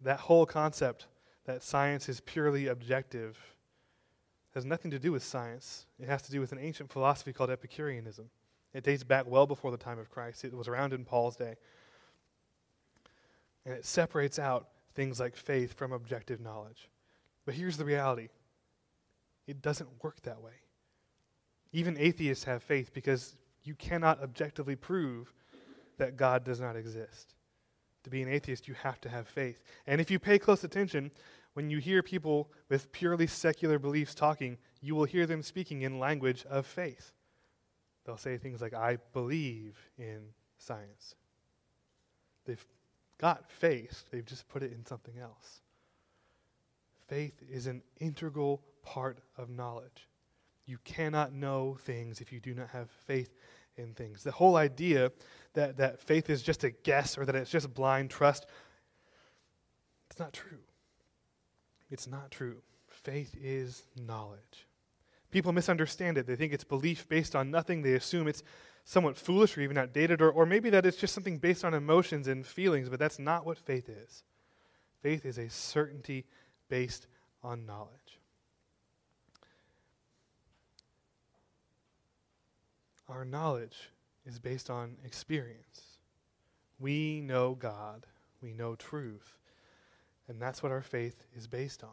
That 0.00 0.18
whole 0.18 0.46
concept 0.46 1.06
that 1.44 1.62
science 1.62 2.08
is 2.08 2.20
purely 2.20 2.68
objective 2.68 3.38
has 4.58 4.64
nothing 4.64 4.90
to 4.90 4.98
do 4.98 5.12
with 5.12 5.22
science. 5.22 5.86
It 6.00 6.08
has 6.08 6.20
to 6.22 6.32
do 6.32 6.40
with 6.40 6.50
an 6.50 6.58
ancient 6.58 6.90
philosophy 6.90 7.32
called 7.32 7.48
Epicureanism. 7.48 8.28
It 8.74 8.82
dates 8.82 9.04
back 9.04 9.24
well 9.28 9.46
before 9.46 9.70
the 9.70 9.76
time 9.76 10.00
of 10.00 10.10
Christ. 10.10 10.44
It 10.44 10.52
was 10.52 10.66
around 10.66 10.92
in 10.92 11.04
Paul's 11.04 11.36
day. 11.36 11.54
And 13.64 13.72
it 13.72 13.84
separates 13.84 14.36
out 14.40 14.66
things 14.94 15.20
like 15.20 15.36
faith 15.36 15.74
from 15.74 15.92
objective 15.92 16.40
knowledge. 16.40 16.88
But 17.46 17.54
here's 17.54 17.76
the 17.76 17.84
reality 17.84 18.30
it 19.46 19.62
doesn't 19.62 19.88
work 20.02 20.20
that 20.22 20.42
way. 20.42 20.54
Even 21.72 21.96
atheists 21.96 22.44
have 22.44 22.64
faith 22.64 22.92
because 22.92 23.36
you 23.62 23.76
cannot 23.76 24.20
objectively 24.22 24.74
prove 24.74 25.32
that 25.98 26.16
God 26.16 26.42
does 26.42 26.60
not 26.60 26.74
exist. 26.74 27.36
To 28.02 28.10
be 28.10 28.22
an 28.22 28.28
atheist, 28.28 28.66
you 28.66 28.74
have 28.74 29.00
to 29.02 29.08
have 29.08 29.28
faith. 29.28 29.62
And 29.86 30.00
if 30.00 30.10
you 30.10 30.18
pay 30.18 30.40
close 30.40 30.64
attention, 30.64 31.12
when 31.58 31.70
you 31.70 31.78
hear 31.78 32.04
people 32.04 32.48
with 32.68 32.92
purely 32.92 33.26
secular 33.26 33.80
beliefs 33.80 34.14
talking, 34.14 34.56
you 34.80 34.94
will 34.94 35.06
hear 35.06 35.26
them 35.26 35.42
speaking 35.42 35.82
in 35.82 35.98
language 35.98 36.46
of 36.48 36.64
faith. 36.64 37.10
They'll 38.06 38.16
say 38.16 38.38
things 38.38 38.62
like, 38.62 38.74
I 38.74 38.98
believe 39.12 39.76
in 39.98 40.20
science. 40.56 41.16
They've 42.46 42.64
got 43.20 43.50
faith, 43.50 44.04
they've 44.12 44.24
just 44.24 44.46
put 44.46 44.62
it 44.62 44.70
in 44.72 44.86
something 44.86 45.18
else. 45.18 45.62
Faith 47.08 47.42
is 47.50 47.66
an 47.66 47.82
integral 47.98 48.62
part 48.84 49.18
of 49.36 49.50
knowledge. 49.50 50.06
You 50.64 50.78
cannot 50.84 51.32
know 51.32 51.76
things 51.80 52.20
if 52.20 52.32
you 52.32 52.38
do 52.38 52.54
not 52.54 52.68
have 52.68 52.88
faith 52.88 53.34
in 53.76 53.94
things. 53.94 54.22
The 54.22 54.30
whole 54.30 54.54
idea 54.54 55.10
that, 55.54 55.78
that 55.78 55.98
faith 55.98 56.30
is 56.30 56.40
just 56.40 56.62
a 56.62 56.70
guess 56.70 57.18
or 57.18 57.24
that 57.24 57.34
it's 57.34 57.50
just 57.50 57.74
blind 57.74 58.10
trust, 58.10 58.46
it's 60.08 60.20
not 60.20 60.32
true. 60.32 60.60
It's 61.90 62.06
not 62.06 62.30
true. 62.30 62.62
Faith 62.86 63.34
is 63.40 63.84
knowledge. 63.96 64.66
People 65.30 65.52
misunderstand 65.52 66.18
it. 66.18 66.26
They 66.26 66.36
think 66.36 66.52
it's 66.52 66.64
belief 66.64 67.08
based 67.08 67.36
on 67.36 67.50
nothing. 67.50 67.82
They 67.82 67.94
assume 67.94 68.28
it's 68.28 68.42
somewhat 68.84 69.18
foolish 69.18 69.56
or 69.56 69.60
even 69.60 69.76
outdated, 69.76 70.22
or, 70.22 70.30
or 70.30 70.46
maybe 70.46 70.70
that 70.70 70.86
it's 70.86 70.96
just 70.96 71.14
something 71.14 71.38
based 71.38 71.64
on 71.64 71.74
emotions 71.74 72.26
and 72.26 72.46
feelings, 72.46 72.88
but 72.88 72.98
that's 72.98 73.18
not 73.18 73.44
what 73.44 73.58
faith 73.58 73.88
is. 73.88 74.24
Faith 75.02 75.26
is 75.26 75.38
a 75.38 75.48
certainty 75.50 76.24
based 76.70 77.06
on 77.42 77.66
knowledge. 77.66 78.18
Our 83.08 83.24
knowledge 83.24 83.90
is 84.26 84.38
based 84.38 84.70
on 84.70 84.96
experience. 85.04 85.98
We 86.78 87.20
know 87.20 87.54
God, 87.54 88.06
we 88.42 88.52
know 88.52 88.74
truth, 88.74 89.37
and 90.28 90.40
that's 90.40 90.62
what 90.62 90.72
our 90.72 90.82
faith 90.82 91.26
is 91.34 91.46
based 91.46 91.82
on 91.82 91.90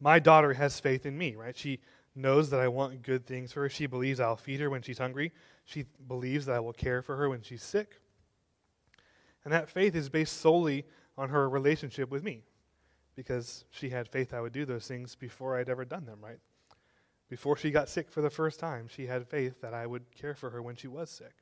my 0.00 0.18
daughter 0.18 0.52
has 0.52 0.78
faith 0.78 1.06
in 1.06 1.16
me, 1.16 1.34
right? 1.34 1.56
She 1.56 1.80
knows 2.14 2.50
that 2.50 2.60
I 2.60 2.68
want 2.68 3.02
good 3.02 3.26
things 3.26 3.52
for 3.52 3.62
her. 3.62 3.68
She 3.68 3.86
believes 3.86 4.20
I'll 4.20 4.36
feed 4.36 4.60
her 4.60 4.70
when 4.70 4.82
she's 4.82 4.98
hungry. 4.98 5.32
She 5.64 5.84
believes 6.06 6.46
that 6.46 6.56
I 6.56 6.60
will 6.60 6.72
care 6.72 7.02
for 7.02 7.16
her 7.16 7.28
when 7.28 7.42
she's 7.42 7.62
sick. 7.62 8.00
And 9.44 9.52
that 9.52 9.68
faith 9.68 9.94
is 9.94 10.08
based 10.08 10.38
solely 10.38 10.84
on 11.16 11.28
her 11.28 11.48
relationship 11.48 12.10
with 12.10 12.22
me 12.22 12.42
because 13.14 13.64
she 13.70 13.88
had 13.88 14.08
faith 14.08 14.34
I 14.34 14.40
would 14.40 14.52
do 14.52 14.64
those 14.64 14.86
things 14.86 15.14
before 15.14 15.56
I'd 15.56 15.68
ever 15.68 15.84
done 15.84 16.04
them, 16.04 16.18
right? 16.22 16.38
Before 17.28 17.56
she 17.56 17.70
got 17.70 17.88
sick 17.88 18.10
for 18.10 18.20
the 18.20 18.30
first 18.30 18.60
time, 18.60 18.88
she 18.88 19.06
had 19.06 19.26
faith 19.26 19.60
that 19.60 19.74
I 19.74 19.86
would 19.86 20.14
care 20.14 20.34
for 20.34 20.50
her 20.50 20.62
when 20.62 20.76
she 20.76 20.88
was 20.88 21.10
sick, 21.10 21.34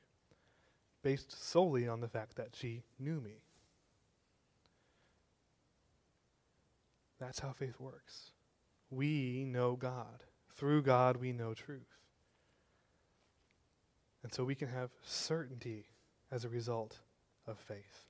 based 1.03 1.33
solely 1.45 1.89
on 1.89 2.01
the 2.01 2.09
fact 2.09 2.37
that 2.37 2.55
she 2.55 2.83
knew 2.99 3.21
me. 3.21 3.44
That's 7.25 7.40
how 7.40 7.52
faith 7.52 7.81
works 7.81 8.33
we 8.90 9.45
know 9.45 9.76
God. 9.76 10.25
Through 10.54 10.83
God, 10.83 11.16
we 11.16 11.33
know 11.33 11.54
truth. 11.54 11.83
And 14.23 14.33
so 14.33 14.45
we 14.45 14.54
can 14.54 14.69
have 14.69 14.90
certainty 15.02 15.87
as 16.31 16.45
a 16.45 16.49
result 16.49 17.00
of 17.47 17.59
faith. 17.59 18.04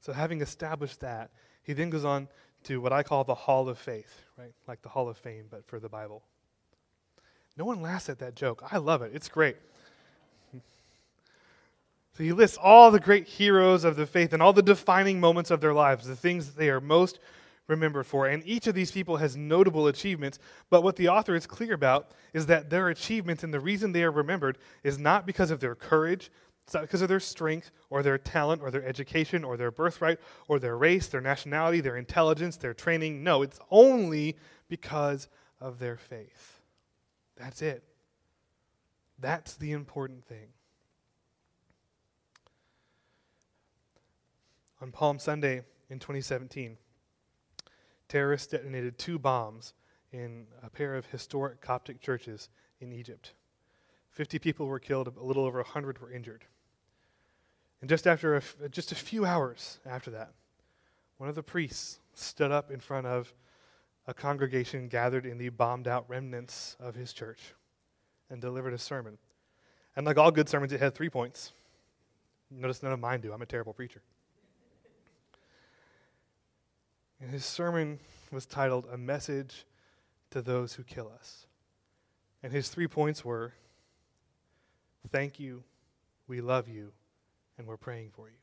So, 0.00 0.12
having 0.12 0.40
established 0.40 1.00
that, 1.00 1.30
he 1.62 1.72
then 1.72 1.90
goes 1.90 2.04
on 2.04 2.28
to 2.64 2.80
what 2.80 2.92
I 2.92 3.02
call 3.02 3.24
the 3.24 3.34
Hall 3.34 3.68
of 3.68 3.78
Faith, 3.78 4.22
right? 4.36 4.52
Like 4.66 4.82
the 4.82 4.88
Hall 4.88 5.08
of 5.08 5.16
Fame, 5.16 5.46
but 5.50 5.64
for 5.66 5.78
the 5.78 5.88
Bible. 5.88 6.22
No 7.56 7.64
one 7.64 7.80
laughs 7.80 8.08
at 8.08 8.18
that 8.18 8.34
joke. 8.34 8.62
I 8.70 8.78
love 8.78 9.02
it, 9.02 9.12
it's 9.14 9.28
great. 9.28 9.56
So 12.16 12.24
he 12.24 12.32
lists 12.32 12.56
all 12.56 12.90
the 12.90 13.00
great 13.00 13.26
heroes 13.26 13.84
of 13.84 13.96
the 13.96 14.06
faith 14.06 14.32
and 14.32 14.42
all 14.42 14.54
the 14.54 14.62
defining 14.62 15.20
moments 15.20 15.50
of 15.50 15.60
their 15.60 15.74
lives, 15.74 16.06
the 16.06 16.16
things 16.16 16.46
that 16.46 16.56
they 16.56 16.70
are 16.70 16.80
most 16.80 17.18
remembered 17.68 18.06
for. 18.06 18.26
And 18.26 18.42
each 18.46 18.66
of 18.66 18.74
these 18.74 18.90
people 18.90 19.18
has 19.18 19.36
notable 19.36 19.88
achievements, 19.88 20.38
but 20.70 20.82
what 20.82 20.96
the 20.96 21.08
author 21.08 21.34
is 21.34 21.46
clear 21.46 21.74
about 21.74 22.12
is 22.32 22.46
that 22.46 22.70
their 22.70 22.88
achievements 22.88 23.44
and 23.44 23.52
the 23.52 23.60
reason 23.60 23.92
they 23.92 24.02
are 24.02 24.10
remembered 24.10 24.56
is 24.82 24.98
not 24.98 25.26
because 25.26 25.50
of 25.50 25.60
their 25.60 25.74
courage, 25.74 26.30
it's 26.64 26.72
not 26.72 26.84
because 26.84 27.02
of 27.02 27.08
their 27.08 27.20
strength 27.20 27.70
or 27.90 28.02
their 28.02 28.16
talent 28.16 28.62
or 28.62 28.70
their 28.70 28.86
education 28.86 29.44
or 29.44 29.58
their 29.58 29.70
birthright 29.70 30.18
or 30.48 30.58
their 30.58 30.78
race, 30.78 31.08
their 31.08 31.20
nationality, 31.20 31.82
their 31.82 31.98
intelligence, 31.98 32.56
their 32.56 32.72
training. 32.72 33.22
No, 33.22 33.42
it's 33.42 33.60
only 33.70 34.36
because 34.68 35.28
of 35.60 35.78
their 35.78 35.98
faith. 35.98 36.60
That's 37.36 37.60
it. 37.60 37.84
That's 39.18 39.56
the 39.56 39.72
important 39.72 40.24
thing. 40.24 40.48
On 44.80 44.92
Palm 44.92 45.18
Sunday 45.18 45.62
in 45.88 45.98
2017, 45.98 46.76
terrorists 48.08 48.48
detonated 48.48 48.98
two 48.98 49.18
bombs 49.18 49.72
in 50.12 50.46
a 50.62 50.68
pair 50.68 50.96
of 50.96 51.06
historic 51.06 51.60
Coptic 51.60 52.00
churches 52.00 52.50
in 52.80 52.92
Egypt. 52.92 53.32
50 54.10 54.38
people 54.38 54.66
were 54.66 54.78
killed, 54.78 55.08
a 55.08 55.22
little 55.22 55.44
over 55.44 55.58
100 55.58 56.00
were 56.00 56.10
injured. 56.10 56.44
And 57.80 57.88
just 57.88 58.06
after 58.06 58.36
a, 58.36 58.68
just 58.70 58.92
a 58.92 58.94
few 58.94 59.24
hours 59.24 59.78
after 59.86 60.10
that, 60.10 60.32
one 61.18 61.28
of 61.28 61.34
the 61.34 61.42
priests 61.42 61.98
stood 62.14 62.50
up 62.50 62.70
in 62.70 62.80
front 62.80 63.06
of 63.06 63.32
a 64.06 64.14
congregation 64.14 64.88
gathered 64.88 65.26
in 65.26 65.38
the 65.38 65.48
bombed 65.48 65.88
out 65.88 66.08
remnants 66.08 66.76
of 66.78 66.94
his 66.94 67.12
church 67.12 67.54
and 68.30 68.40
delivered 68.40 68.74
a 68.74 68.78
sermon. 68.78 69.18
And 69.96 70.06
like 70.06 70.18
all 70.18 70.30
good 70.30 70.48
sermons, 70.48 70.72
it 70.72 70.80
had 70.80 70.94
three 70.94 71.10
points. 71.10 71.52
Notice 72.50 72.82
none 72.82 72.92
of 72.92 73.00
mine 73.00 73.20
do. 73.20 73.32
I'm 73.32 73.42
a 73.42 73.46
terrible 73.46 73.72
preacher. 73.72 74.02
And 77.20 77.30
his 77.30 77.44
sermon 77.44 77.98
was 78.30 78.46
titled 78.46 78.86
A 78.92 78.98
Message 78.98 79.64
to 80.30 80.42
Those 80.42 80.74
Who 80.74 80.82
Kill 80.82 81.10
Us. 81.18 81.46
And 82.42 82.52
his 82.52 82.68
three 82.68 82.88
points 82.88 83.24
were 83.24 83.54
Thank 85.10 85.38
you, 85.38 85.62
we 86.26 86.40
love 86.40 86.68
you, 86.68 86.92
and 87.56 87.66
we're 87.66 87.76
praying 87.76 88.10
for 88.10 88.28
you. 88.28 88.36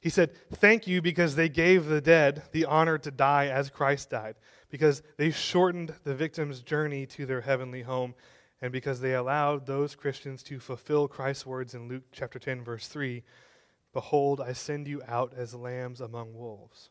He 0.00 0.08
said, 0.08 0.30
Thank 0.54 0.86
you 0.86 1.02
because 1.02 1.34
they 1.34 1.48
gave 1.48 1.86
the 1.86 2.00
dead 2.00 2.42
the 2.52 2.64
honor 2.64 2.96
to 2.98 3.10
die 3.10 3.46
as 3.48 3.70
Christ 3.70 4.10
died, 4.10 4.36
because 4.70 5.02
they 5.16 5.30
shortened 5.30 5.94
the 6.04 6.14
victim's 6.14 6.62
journey 6.62 7.06
to 7.06 7.26
their 7.26 7.40
heavenly 7.40 7.82
home, 7.82 8.14
and 8.60 8.72
because 8.72 9.00
they 9.00 9.14
allowed 9.14 9.66
those 9.66 9.94
Christians 9.94 10.42
to 10.44 10.60
fulfill 10.60 11.08
Christ's 11.08 11.44
words 11.44 11.74
in 11.74 11.88
Luke 11.88 12.04
chapter 12.12 12.38
10, 12.38 12.62
verse 12.64 12.86
3 12.88 13.22
Behold, 13.92 14.40
I 14.40 14.54
send 14.54 14.88
you 14.88 15.02
out 15.06 15.34
as 15.36 15.54
lambs 15.54 16.00
among 16.00 16.34
wolves 16.34 16.88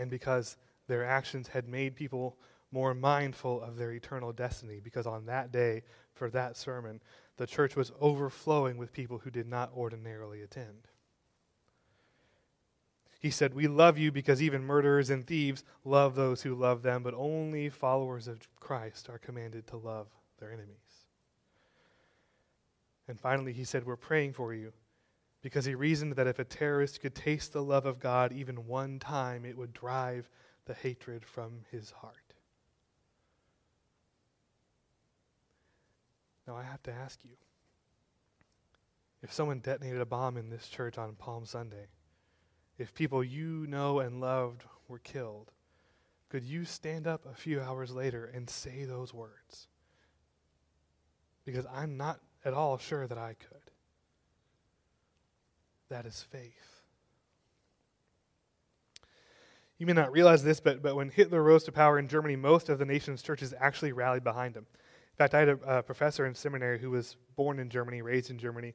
and 0.00 0.10
because 0.10 0.56
their 0.88 1.04
actions 1.04 1.48
had 1.48 1.68
made 1.68 1.94
people 1.94 2.38
more 2.72 2.94
mindful 2.94 3.60
of 3.60 3.76
their 3.76 3.92
eternal 3.92 4.32
destiny. 4.32 4.80
Because 4.82 5.06
on 5.06 5.26
that 5.26 5.52
day, 5.52 5.82
for 6.14 6.30
that 6.30 6.56
sermon, 6.56 7.00
the 7.36 7.46
church 7.46 7.76
was 7.76 7.92
overflowing 8.00 8.78
with 8.78 8.92
people 8.92 9.18
who 9.18 9.30
did 9.30 9.46
not 9.46 9.70
ordinarily 9.76 10.40
attend. 10.40 10.88
He 13.20 13.30
said, 13.30 13.52
We 13.52 13.68
love 13.68 13.98
you 13.98 14.10
because 14.10 14.42
even 14.42 14.64
murderers 14.64 15.10
and 15.10 15.26
thieves 15.26 15.64
love 15.84 16.14
those 16.14 16.40
who 16.42 16.54
love 16.54 16.82
them, 16.82 17.02
but 17.02 17.12
only 17.14 17.68
followers 17.68 18.26
of 18.26 18.48
Christ 18.58 19.10
are 19.10 19.18
commanded 19.18 19.66
to 19.66 19.76
love 19.76 20.06
their 20.38 20.50
enemies. 20.50 21.04
And 23.06 23.20
finally, 23.20 23.52
he 23.52 23.64
said, 23.64 23.84
We're 23.84 23.96
praying 23.96 24.32
for 24.32 24.54
you 24.54 24.72
because 25.42 25.64
he 25.64 25.74
reasoned 25.74 26.14
that 26.16 26.26
if 26.26 26.38
a 26.38 26.44
terrorist 26.44 27.00
could 27.00 27.14
taste 27.14 27.52
the 27.52 27.62
love 27.62 27.86
of 27.86 27.98
God 27.98 28.32
even 28.32 28.66
one 28.66 28.98
time, 28.98 29.44
it 29.44 29.56
would 29.56 29.72
drive 29.72 30.28
the 30.66 30.74
hatred 30.74 31.24
from 31.24 31.60
his 31.70 31.90
heart. 31.90 32.34
Now, 36.46 36.56
I 36.56 36.62
have 36.62 36.82
to 36.84 36.92
ask 36.92 37.24
you 37.24 37.36
if 39.22 39.32
someone 39.32 39.60
detonated 39.60 40.00
a 40.00 40.06
bomb 40.06 40.36
in 40.36 40.48
this 40.48 40.68
church 40.68 40.98
on 40.98 41.14
Palm 41.14 41.44
Sunday, 41.44 41.86
if 42.78 42.94
people 42.94 43.22
you 43.22 43.66
know 43.68 44.00
and 44.00 44.20
loved 44.20 44.64
were 44.88 44.98
killed, 44.98 45.52
could 46.30 46.44
you 46.44 46.64
stand 46.64 47.06
up 47.06 47.26
a 47.26 47.34
few 47.34 47.60
hours 47.60 47.92
later 47.92 48.30
and 48.32 48.48
say 48.48 48.84
those 48.84 49.12
words? 49.12 49.68
Because 51.44 51.66
I'm 51.72 51.96
not 51.96 52.20
at 52.44 52.54
all 52.54 52.78
sure 52.78 53.06
that 53.06 53.18
I 53.18 53.34
could. 53.34 53.59
That 55.90 56.06
is 56.06 56.24
faith. 56.30 56.82
You 59.78 59.86
may 59.86 59.92
not 59.92 60.12
realize 60.12 60.42
this, 60.42 60.60
but, 60.60 60.82
but 60.82 60.94
when 60.94 61.10
Hitler 61.10 61.42
rose 61.42 61.64
to 61.64 61.72
power 61.72 61.98
in 61.98 62.06
Germany, 62.06 62.36
most 62.36 62.68
of 62.68 62.78
the 62.78 62.84
nation's 62.84 63.22
churches 63.22 63.54
actually 63.58 63.92
rallied 63.92 64.24
behind 64.24 64.56
him. 64.56 64.66
In 64.72 65.16
fact, 65.16 65.34
I 65.34 65.40
had 65.40 65.48
a, 65.48 65.78
a 65.78 65.82
professor 65.82 66.26
in 66.26 66.34
seminary 66.34 66.78
who 66.78 66.90
was 66.90 67.16
born 67.36 67.58
in 67.58 67.68
Germany, 67.68 68.02
raised 68.02 68.30
in 68.30 68.38
Germany, 68.38 68.74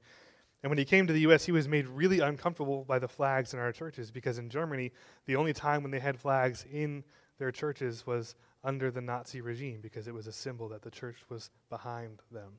and 0.66 0.72
when 0.72 0.80
he 0.80 0.86
came 0.86 1.06
to 1.06 1.14
the 1.14 1.20
U.S., 1.22 1.46
he 1.46 1.52
was 1.52 1.68
made 1.68 1.88
really 1.88 2.22
uncomfortable 2.22 2.86
by 2.86 2.98
the 2.98 3.08
flags 3.08 3.54
in 3.54 3.60
our 3.60 3.72
churches 3.72 4.10
because 4.10 4.40
in 4.40 4.50
Germany, 4.50 4.92
the 5.28 5.36
only 5.36 5.54
time 5.54 5.84
when 5.84 5.92
they 5.92 6.00
had 6.00 6.20
flags 6.20 6.66
in 6.72 7.04
their 7.38 7.52
churches 7.52 8.08
was 8.08 8.34
under 8.64 8.90
the 8.90 9.00
Nazi 9.00 9.42
regime 9.42 9.80
because 9.80 10.08
it 10.08 10.14
was 10.16 10.26
a 10.26 10.32
symbol 10.32 10.68
that 10.70 10.82
the 10.82 10.90
church 10.90 11.18
was 11.30 11.52
behind 11.70 12.20
them. 12.32 12.54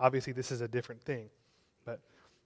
Obviously, 0.00 0.32
this 0.32 0.50
is 0.50 0.62
a 0.62 0.66
different 0.66 1.00
thing, 1.00 1.30
but 1.84 2.00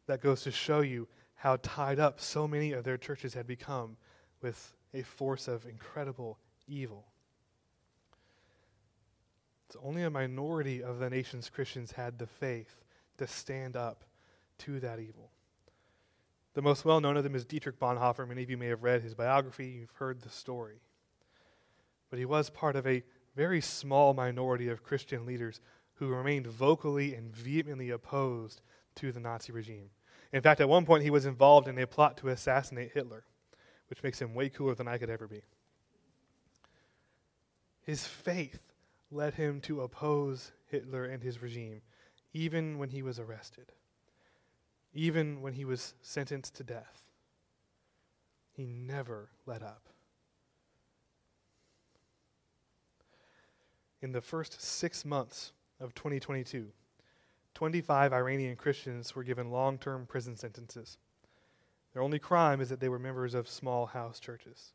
that 0.07 0.23
goes 0.23 0.43
to 0.43 0.51
show 0.51 0.81
you 0.81 1.09
how 1.35 1.57
tied 1.63 1.99
up 1.99 2.21
so 2.21 2.49
many 2.49 2.73
of 2.73 2.85
their 2.85 2.97
churches 2.97 3.35
had 3.35 3.47
become 3.47 3.97
with 4.41 4.75
a 4.95 5.03
force 5.03 5.49
of 5.49 5.67
incredible 5.67 6.39
evil. 6.67 7.05
It's 9.69 9.77
only 9.83 10.03
a 10.03 10.11
minority 10.11 10.83
of 10.83 10.99
the 10.99 11.11
nation's 11.11 11.51
Christians 11.51 11.93
had 11.93 12.19
the 12.19 12.27
faith 12.27 12.85
to 13.19 13.27
stand 13.27 13.77
up 13.77 14.05
to 14.59 14.81
that 14.81 15.01
evil. 15.01 15.31
The 16.55 16.63
most 16.63 16.85
well 16.85 17.01
known 17.01 17.17
of 17.17 17.25
them 17.25 17.35
is 17.35 17.45
Dietrich 17.45 17.79
Bonhoeffer. 17.79 18.27
Many 18.27 18.43
of 18.43 18.51
you 18.51 18.57
may 18.57 18.69
have 18.69 18.83
read 18.83 19.03
his 19.03 19.15
biography, 19.15 19.67
you've 19.67 19.91
heard 19.91 20.23
the 20.23 20.31
story. 20.31 20.81
But 22.09 22.19
he 22.19 22.25
was 22.25 22.49
part 22.49 22.77
of 22.77 22.87
a 22.87 23.03
very 23.35 23.61
small 23.61 24.15
minority 24.15 24.69
of 24.69 24.83
Christian 24.83 25.27
leaders 25.27 25.61
who 25.95 26.09
remained 26.09 26.47
vocally 26.47 27.15
and 27.15 27.35
vehemently 27.35 27.91
opposed 27.91 28.63
to 28.97 29.13
the 29.13 29.21
Nazi 29.21 29.53
regime. 29.53 29.91
In 30.33 30.43
fact, 30.43 30.61
at 30.61 30.69
one 30.69 30.85
point, 30.85 31.05
he 31.05 31.11
was 31.11 31.27
involved 31.27 31.69
in 31.69 31.79
a 31.79 31.87
plot 31.87 32.17
to 32.19 32.29
assassinate 32.29 32.93
Hitler, 32.93 33.25
which 33.89 34.03
makes 34.03 34.21
him 34.21 34.35
way 34.35 34.49
cooler 34.49 34.75
than 34.75 34.89
I 34.89 34.99
could 34.99 35.11
ever 35.11 35.27
be. 35.27 35.43
His 37.83 38.07
faith 38.07 38.61
led 39.11 39.35
him 39.35 39.61
to 39.63 39.83
oppose 39.83 40.53
Hitler 40.67 41.05
and 41.05 41.23
his 41.23 41.41
regime, 41.41 41.83
even 42.33 42.79
when 42.79 42.91
he 42.91 43.03
was 43.03 43.21
arrested, 43.21 43.73
even 44.93 45.41
when 45.41 45.53
he 45.53 45.65
was 45.65 45.95
sentenced 46.03 46.57
to 46.57 46.65
death. 46.65 47.03
He 48.53 48.67
never 48.67 49.29
let 49.47 49.63
up. 49.63 49.89
In 54.03 54.13
the 54.13 54.21
first 54.21 54.61
six 54.61 55.05
months 55.05 55.53
of 55.79 55.95
2022, 55.95 56.67
25 57.57 58.13
Iranian 58.13 58.55
Christians 58.55 59.17
were 59.17 59.25
given 59.25 59.51
long 59.51 59.79
term 59.79 60.05
prison 60.05 60.37
sentences. 60.37 60.99
Their 61.95 62.03
only 62.03 62.19
crime 62.19 62.61
is 62.61 62.69
that 62.69 62.81
they 62.81 62.91
were 62.91 62.99
members 62.99 63.33
of 63.33 63.49
small 63.49 63.87
house 63.87 64.21
churches. 64.21 64.75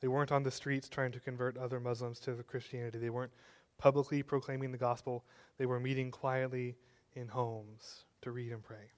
They 0.00 0.06
weren't 0.06 0.30
on 0.30 0.44
the 0.44 0.52
streets 0.52 0.88
trying 0.88 1.10
to 1.10 1.18
convert 1.18 1.56
other 1.56 1.80
Muslims 1.80 2.20
to 2.20 2.34
Christianity. 2.44 2.98
They 2.98 3.10
weren't 3.10 3.32
publicly 3.76 4.22
proclaiming 4.22 4.70
the 4.70 4.78
gospel. 4.78 5.24
They 5.58 5.66
were 5.66 5.80
meeting 5.80 6.12
quietly 6.12 6.76
in 7.14 7.26
homes 7.26 8.04
to 8.22 8.30
read 8.30 8.52
and 8.52 8.62
pray. 8.62 8.92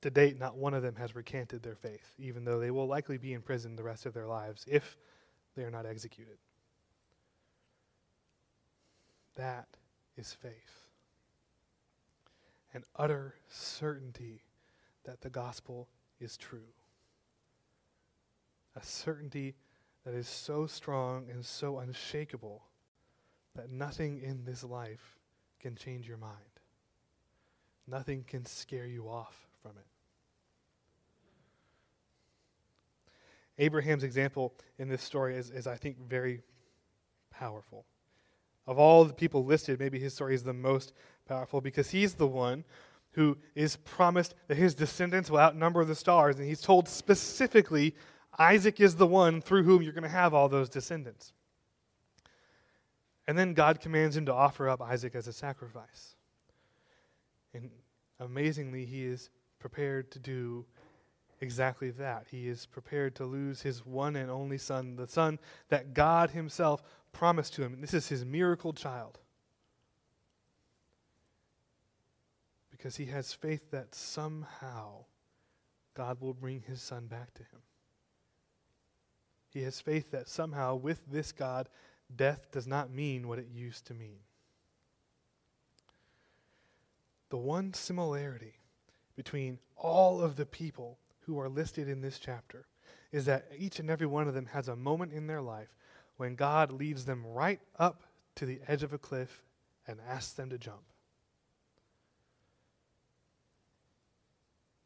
To 0.00 0.10
date, 0.10 0.40
not 0.40 0.56
one 0.56 0.74
of 0.74 0.82
them 0.82 0.96
has 0.96 1.14
recanted 1.14 1.62
their 1.62 1.76
faith, 1.76 2.14
even 2.18 2.44
though 2.44 2.58
they 2.58 2.72
will 2.72 2.88
likely 2.88 3.16
be 3.16 3.32
in 3.32 3.42
prison 3.42 3.76
the 3.76 3.84
rest 3.84 4.06
of 4.06 4.12
their 4.12 4.26
lives 4.26 4.64
if 4.66 4.96
they 5.54 5.62
are 5.62 5.70
not 5.70 5.86
executed. 5.86 6.38
That 9.36 9.68
is 10.16 10.32
faith 10.32 10.87
an 12.78 12.84
utter 12.94 13.34
certainty 13.48 14.40
that 15.04 15.20
the 15.20 15.28
gospel 15.28 15.88
is 16.20 16.36
true. 16.36 16.70
A 18.76 18.82
certainty 18.84 19.56
that 20.04 20.14
is 20.14 20.28
so 20.28 20.64
strong 20.68 21.26
and 21.28 21.44
so 21.44 21.80
unshakable 21.80 22.62
that 23.56 23.68
nothing 23.68 24.20
in 24.22 24.44
this 24.44 24.62
life 24.62 25.18
can 25.58 25.74
change 25.74 26.06
your 26.06 26.18
mind. 26.18 26.36
Nothing 27.88 28.22
can 28.24 28.44
scare 28.44 28.86
you 28.86 29.08
off 29.08 29.48
from 29.60 29.72
it. 29.72 29.86
Abraham's 33.60 34.04
example 34.04 34.54
in 34.78 34.88
this 34.88 35.02
story 35.02 35.36
is, 35.36 35.50
is 35.50 35.66
I 35.66 35.74
think, 35.74 35.98
very 36.08 36.42
powerful. 37.28 37.86
Of 38.68 38.78
all 38.78 39.04
the 39.04 39.14
people 39.14 39.44
listed, 39.44 39.80
maybe 39.80 39.98
his 39.98 40.14
story 40.14 40.36
is 40.36 40.44
the 40.44 40.52
most 40.52 40.92
powerful 41.28 41.60
because 41.60 41.90
he's 41.90 42.14
the 42.14 42.26
one 42.26 42.64
who 43.12 43.36
is 43.54 43.76
promised 43.76 44.34
that 44.48 44.56
his 44.56 44.74
descendants 44.74 45.30
will 45.30 45.38
outnumber 45.38 45.84
the 45.84 45.94
stars. 45.94 46.38
And 46.38 46.46
he's 46.46 46.60
told 46.60 46.88
specifically, 46.88 47.94
Isaac 48.38 48.80
is 48.80 48.96
the 48.96 49.06
one 49.06 49.40
through 49.40 49.64
whom 49.64 49.82
you're 49.82 49.92
going 49.92 50.02
to 50.02 50.08
have 50.08 50.34
all 50.34 50.48
those 50.48 50.68
descendants. 50.68 51.32
And 53.26 53.38
then 53.38 53.54
God 53.54 53.80
commands 53.80 54.16
him 54.16 54.26
to 54.26 54.34
offer 54.34 54.68
up 54.68 54.80
Isaac 54.80 55.14
as 55.14 55.26
a 55.26 55.32
sacrifice. 55.32 56.14
And 57.52 57.70
amazingly, 58.20 58.84
he 58.84 59.04
is 59.04 59.30
prepared 59.58 60.10
to 60.12 60.18
do 60.18 60.64
exactly 61.40 61.90
that. 61.90 62.26
He 62.30 62.48
is 62.48 62.66
prepared 62.66 63.14
to 63.16 63.24
lose 63.24 63.60
his 63.60 63.84
one 63.84 64.16
and 64.16 64.30
only 64.30 64.58
son, 64.58 64.96
the 64.96 65.06
son 65.06 65.38
that 65.68 65.94
God 65.94 66.30
himself 66.30 66.82
promised 67.12 67.54
to 67.54 67.62
him. 67.62 67.80
This 67.80 67.94
is 67.94 68.08
his 68.08 68.24
miracle 68.24 68.72
child. 68.72 69.18
Because 72.78 72.96
he 72.96 73.06
has 73.06 73.32
faith 73.32 73.72
that 73.72 73.94
somehow 73.94 75.04
God 75.94 76.20
will 76.20 76.32
bring 76.32 76.62
his 76.62 76.80
son 76.80 77.06
back 77.06 77.34
to 77.34 77.42
him. 77.42 77.60
He 79.52 79.62
has 79.62 79.80
faith 79.80 80.12
that 80.12 80.28
somehow, 80.28 80.76
with 80.76 81.00
this 81.10 81.32
God, 81.32 81.68
death 82.14 82.46
does 82.52 82.66
not 82.66 82.92
mean 82.92 83.26
what 83.26 83.40
it 83.40 83.48
used 83.52 83.86
to 83.86 83.94
mean. 83.94 84.20
The 87.30 87.36
one 87.36 87.74
similarity 87.74 88.54
between 89.16 89.58
all 89.76 90.20
of 90.20 90.36
the 90.36 90.46
people 90.46 90.98
who 91.22 91.40
are 91.40 91.48
listed 91.48 91.88
in 91.88 92.00
this 92.00 92.18
chapter 92.18 92.66
is 93.10 93.24
that 93.24 93.46
each 93.56 93.80
and 93.80 93.90
every 93.90 94.06
one 94.06 94.28
of 94.28 94.34
them 94.34 94.46
has 94.46 94.68
a 94.68 94.76
moment 94.76 95.12
in 95.12 95.26
their 95.26 95.42
life 95.42 95.74
when 96.16 96.36
God 96.36 96.70
leads 96.70 97.04
them 97.04 97.26
right 97.26 97.60
up 97.78 98.02
to 98.36 98.46
the 98.46 98.60
edge 98.68 98.82
of 98.82 98.92
a 98.92 98.98
cliff 98.98 99.42
and 99.86 99.98
asks 100.08 100.32
them 100.32 100.50
to 100.50 100.58
jump. 100.58 100.82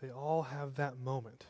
They 0.02 0.10
all 0.10 0.42
have 0.42 0.74
that 0.74 0.98
moment 0.98 1.46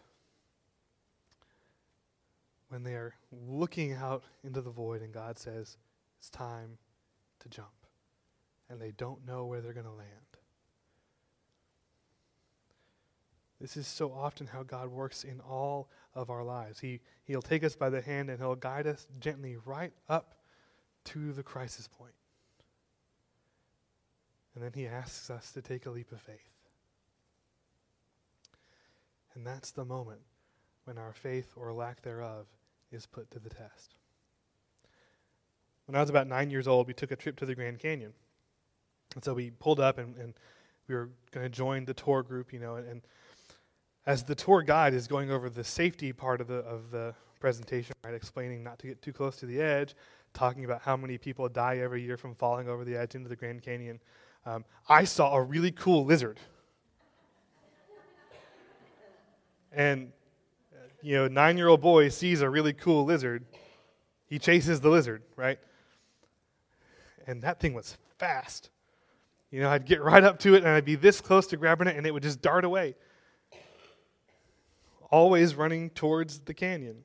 when 2.69 2.83
they 2.83 2.93
are 2.93 3.15
looking 3.49 3.95
out 3.95 4.25
into 4.45 4.61
the 4.61 4.71
void 4.71 5.01
and 5.01 5.12
God 5.12 5.38
says, 5.38 5.79
It's 6.19 6.29
time 6.29 6.77
to 7.41 7.49
jump. 7.49 7.69
And 8.69 8.79
they 8.79 8.91
don't 8.91 9.27
know 9.27 9.47
where 9.47 9.62
they're 9.62 9.73
going 9.73 9.87
to 9.87 9.93
land. 9.93 10.09
This 13.59 13.79
is 13.79 13.87
so 13.87 14.12
often 14.12 14.47
how 14.47 14.65
God 14.65 14.88
works 14.88 15.25
in 15.25 15.41
all 15.41 15.88
of 16.15 16.29
our 16.29 16.45
lives. 16.45 16.79
He, 16.79 17.01
he'll 17.25 17.41
take 17.41 17.65
us 17.65 17.75
by 17.75 17.88
the 17.88 18.03
hand 18.03 18.29
and 18.29 18.38
He'll 18.38 18.55
guide 18.55 18.87
us 18.87 19.07
gently 19.19 19.57
right 19.65 19.93
up 20.11 20.35
to 21.05 21.33
the 21.33 21.43
crisis 21.43 21.88
point. 21.88 22.15
And 24.55 24.62
then 24.62 24.73
He 24.75 24.87
asks 24.87 25.31
us 25.31 25.53
to 25.53 25.62
take 25.62 25.87
a 25.87 25.91
leap 25.91 26.12
of 26.12 26.21
faith. 26.21 26.52
And 29.35 29.47
that's 29.47 29.71
the 29.71 29.85
moment 29.85 30.21
when 30.85 30.99
our 30.99 31.12
faith 31.12 31.53
or 31.57 31.73
lack 31.73 32.03
thereof 32.03 32.47
is 32.90 33.07
put 33.07 33.31
to 33.31 33.38
the 33.38 33.51
test. 33.51 33.95
When 35.87 35.97
I 35.97 36.01
was 36.01 36.11
about 36.11 36.27
nine 36.27 36.51
years 36.51 36.68
old, 36.68 36.87
we 36.87 36.95
took 36.95 37.11
a 37.11 37.16
trip 37.16 37.37
to 37.37 37.47
the 37.47 37.55
Grand 37.55 37.79
Canyon. 37.79 38.12
And 39.14 39.25
so 39.25 39.35
we 39.35 39.51
pulled 39.51 39.81
up 39.81 39.99
and, 39.99 40.16
and 40.16 40.35
we 40.88 40.95
were 40.95 41.11
going 41.31 41.45
to 41.45 41.51
join 41.51 41.85
the 41.85 41.95
tour 41.95 42.23
group, 42.23 42.53
you 42.53 42.61
know, 42.61 42.77
and, 42.77 42.88
and 42.88 43.03
as 44.07 44.25
the 44.25 44.35
tour 44.35 44.62
guide 44.62 44.95
is 44.95 45.07
going 45.07 45.31
over 45.31 45.49
the 45.49 45.64
safety 45.64 46.12
part 46.12 46.40
of 46.40 46.49
the, 46.49 46.57
of 46.57 46.90
the 46.90 47.14
presentation, 47.40 47.95
right, 48.05 48.14
explaining 48.14 48.62
not 48.62 48.79
to 48.81 48.87
get 48.87 49.01
too 49.03 49.12
close 49.12 49.37
to 49.37 49.47
the 49.47 49.61
edge, 49.61 49.95
talking 50.35 50.64
about 50.64 50.83
how 50.83 50.97
many 50.97 51.18
people 51.18 51.49
die 51.49 51.79
every 51.79 52.03
year 52.03 52.16
from 52.16 52.35
falling 52.35 52.68
over 52.68 52.85
the 52.85 52.97
edge 52.97 53.14
into 53.14 53.29
the 53.29 53.37
Grand 53.37 53.62
Canyon, 53.62 54.01
um, 54.45 54.64
I 54.88 55.05
saw 55.05 55.35
a 55.35 55.42
really 55.42 55.71
cool 55.71 56.05
lizard. 56.05 56.40
And, 59.74 60.12
uh, 60.72 60.87
you 61.00 61.14
know, 61.14 61.28
nine 61.28 61.56
year 61.56 61.68
old 61.68 61.80
boy 61.80 62.08
sees 62.08 62.40
a 62.40 62.50
really 62.50 62.72
cool 62.72 63.04
lizard. 63.04 63.44
He 64.26 64.38
chases 64.38 64.80
the 64.80 64.88
lizard, 64.88 65.22
right? 65.37 65.58
And 67.26 67.42
that 67.42 67.61
thing 67.61 67.74
was 67.74 67.96
fast. 68.18 68.70
You 69.50 69.61
know, 69.61 69.70
I'd 69.70 69.85
get 69.85 70.02
right 70.02 70.24
up 70.24 70.38
to 70.40 70.54
it 70.54 70.58
and 70.58 70.68
I'd 70.68 70.85
be 70.85 70.94
this 70.94 71.20
close 71.20 71.46
to 71.48 71.56
grabbing 71.56 71.87
it 71.87 71.96
and 71.96 72.06
it 72.06 72.12
would 72.12 72.22
just 72.22 72.40
dart 72.40 72.64
away. 72.64 72.94
Always 75.11 75.54
running 75.54 75.90
towards 75.90 76.40
the 76.40 76.54
canyon. 76.54 77.04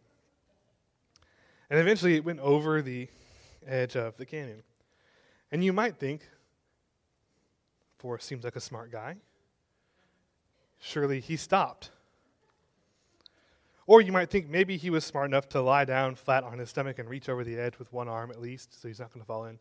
And 1.70 1.80
eventually 1.80 2.16
it 2.16 2.24
went 2.24 2.40
over 2.40 2.82
the 2.82 3.10
edge 3.66 3.98
of 3.98 4.16
the 4.16 4.26
canyon. 4.26 4.64
And 5.52 5.64
you 5.64 5.74
might 5.74 5.98
think, 5.98 6.28
Forrest 7.98 8.28
seems 8.28 8.44
like 8.44 8.56
a 8.56 8.62
smart 8.62 8.92
guy. 8.92 9.18
Surely 10.80 11.20
he 11.20 11.36
stopped. 11.36 11.92
Or 13.88 14.02
you 14.02 14.12
might 14.12 14.30
think 14.30 14.50
maybe 14.50 14.76
he 14.76 14.90
was 14.90 15.06
smart 15.06 15.28
enough 15.28 15.48
to 15.50 15.62
lie 15.62 15.86
down 15.86 16.16
flat 16.16 16.44
on 16.44 16.60
his 16.60 16.70
stomach 16.70 17.00
and 17.00 17.10
reach 17.10 17.30
over 17.30 17.46
the 17.46 17.58
edge 17.58 17.80
with 17.80 17.92
one 17.94 18.10
arm 18.10 18.30
at 18.30 18.42
least, 18.42 18.80
so 18.80 18.90
he's 18.90 19.00
not 19.00 19.14
going 19.14 19.22
to 19.22 19.26
fall 19.26 19.46
in. 19.46 19.58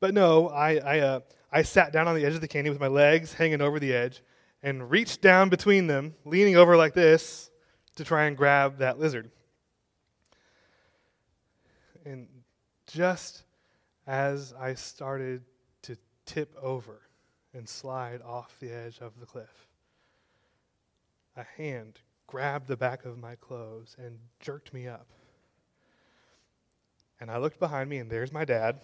But 0.00 0.12
no, 0.12 0.48
I, 0.48 0.76
I, 0.76 0.98
uh, 0.98 1.20
I 1.52 1.62
sat 1.62 1.92
down 1.92 2.08
on 2.08 2.16
the 2.16 2.26
edge 2.26 2.34
of 2.34 2.40
the 2.40 2.48
canyon 2.48 2.74
with 2.74 2.80
my 2.80 2.88
legs 2.88 3.32
hanging 3.32 3.60
over 3.60 3.78
the 3.78 3.94
edge 3.94 4.22
and 4.64 4.90
reached 4.90 5.22
down 5.22 5.50
between 5.50 5.86
them, 5.86 6.14
leaning 6.24 6.56
over 6.56 6.76
like 6.76 6.94
this 6.94 7.50
to 7.94 8.04
try 8.04 8.24
and 8.24 8.36
grab 8.36 8.78
that 8.78 8.98
lizard. 8.98 9.30
And 12.04 12.26
just 12.88 13.44
as 14.06 14.52
I 14.58 14.74
started 14.74 15.42
to 15.82 15.96
tip 16.26 16.54
over 16.60 17.02
and 17.54 17.68
slide 17.68 18.20
off 18.20 18.56
the 18.58 18.70
edge 18.70 18.98
of 19.00 19.20
the 19.20 19.26
cliff, 19.26 19.68
a 21.36 21.44
hand 21.56 22.00
grabbed 22.26 22.68
the 22.68 22.76
back 22.76 23.04
of 23.04 23.18
my 23.18 23.34
clothes 23.36 23.96
and 23.98 24.18
jerked 24.40 24.72
me 24.72 24.88
up. 24.88 25.06
And 27.20 27.30
I 27.30 27.38
looked 27.38 27.58
behind 27.58 27.88
me, 27.88 27.98
and 27.98 28.10
there's 28.10 28.32
my 28.32 28.44
dad 28.44 28.80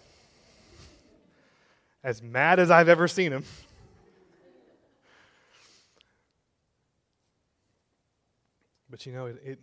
as 2.03 2.21
mad 2.21 2.59
as 2.59 2.71
I've 2.71 2.89
ever 2.89 3.07
seen 3.07 3.31
him. 3.31 3.43
But 8.89 9.05
you 9.05 9.13
know, 9.13 9.27
it, 9.27 9.41
it, 9.45 9.59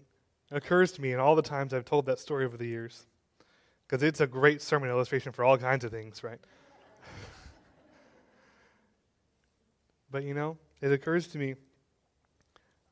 occurs 0.51 0.93
to 0.93 1.03
me 1.03 1.13
in 1.13 1.21
all 1.21 1.37
the 1.37 1.43
times 1.43 1.75
I've 1.75 1.85
told 1.85 2.07
that 2.07 2.19
story 2.19 2.47
over 2.47 2.57
the 2.57 2.67
years, 2.67 3.05
because 3.87 4.03
it's 4.03 4.23
a 4.23 4.27
great 4.27 4.63
sermon 4.63 4.89
illustration 4.89 5.31
for 5.31 5.45
all 5.45 5.59
kinds 5.59 5.85
of 5.85 5.91
things, 5.91 6.25
right? 6.25 6.39
but 10.11 10.25
you 10.25 10.33
know, 10.33 10.57
it 10.81 10.91
occurs 10.91 11.27
to 11.29 11.39
me, 11.39 11.55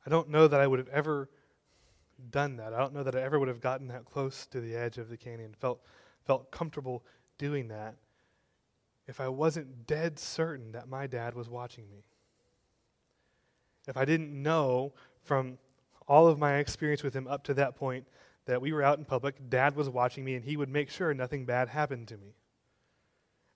I 0.07 0.09
don't 0.09 0.29
know 0.29 0.47
that 0.47 0.61
I 0.61 0.65
would 0.65 0.79
have 0.79 0.87
ever 0.87 1.29
done 2.31 2.55
that. 2.55 2.73
I 2.73 2.79
don't 2.79 2.93
know 2.93 3.03
that 3.03 3.13
I 3.13 3.21
ever 3.21 3.37
would 3.37 3.49
have 3.49 3.59
gotten 3.59 3.89
that 3.89 4.05
close 4.05 4.47
to 4.47 4.61
the 4.61 4.73
edge 4.73 4.97
of 4.97 5.09
the 5.09 5.17
canyon, 5.17 5.53
felt, 5.59 5.81
felt 6.25 6.49
comfortable 6.49 7.03
doing 7.37 7.67
that 7.67 7.95
if 9.05 9.19
I 9.19 9.27
wasn't 9.27 9.85
dead 9.85 10.17
certain 10.17 10.71
that 10.71 10.87
my 10.87 11.07
dad 11.07 11.33
was 11.33 11.49
watching 11.49 11.89
me. 11.89 12.05
If 13.85 13.97
I 13.97 14.05
didn't 14.05 14.31
know 14.31 14.93
from 15.23 15.57
all 16.07 16.27
of 16.27 16.39
my 16.39 16.55
experience 16.55 17.03
with 17.03 17.13
him 17.13 17.27
up 17.27 17.43
to 17.43 17.53
that 17.55 17.75
point 17.75 18.07
that 18.45 18.61
we 18.61 18.71
were 18.71 18.83
out 18.83 18.99
in 18.99 19.03
public, 19.03 19.49
dad 19.49 19.75
was 19.75 19.89
watching 19.89 20.23
me, 20.23 20.35
and 20.35 20.45
he 20.45 20.55
would 20.55 20.69
make 20.69 20.89
sure 20.89 21.13
nothing 21.13 21.45
bad 21.45 21.67
happened 21.67 22.07
to 22.07 22.17
me. 22.17 22.33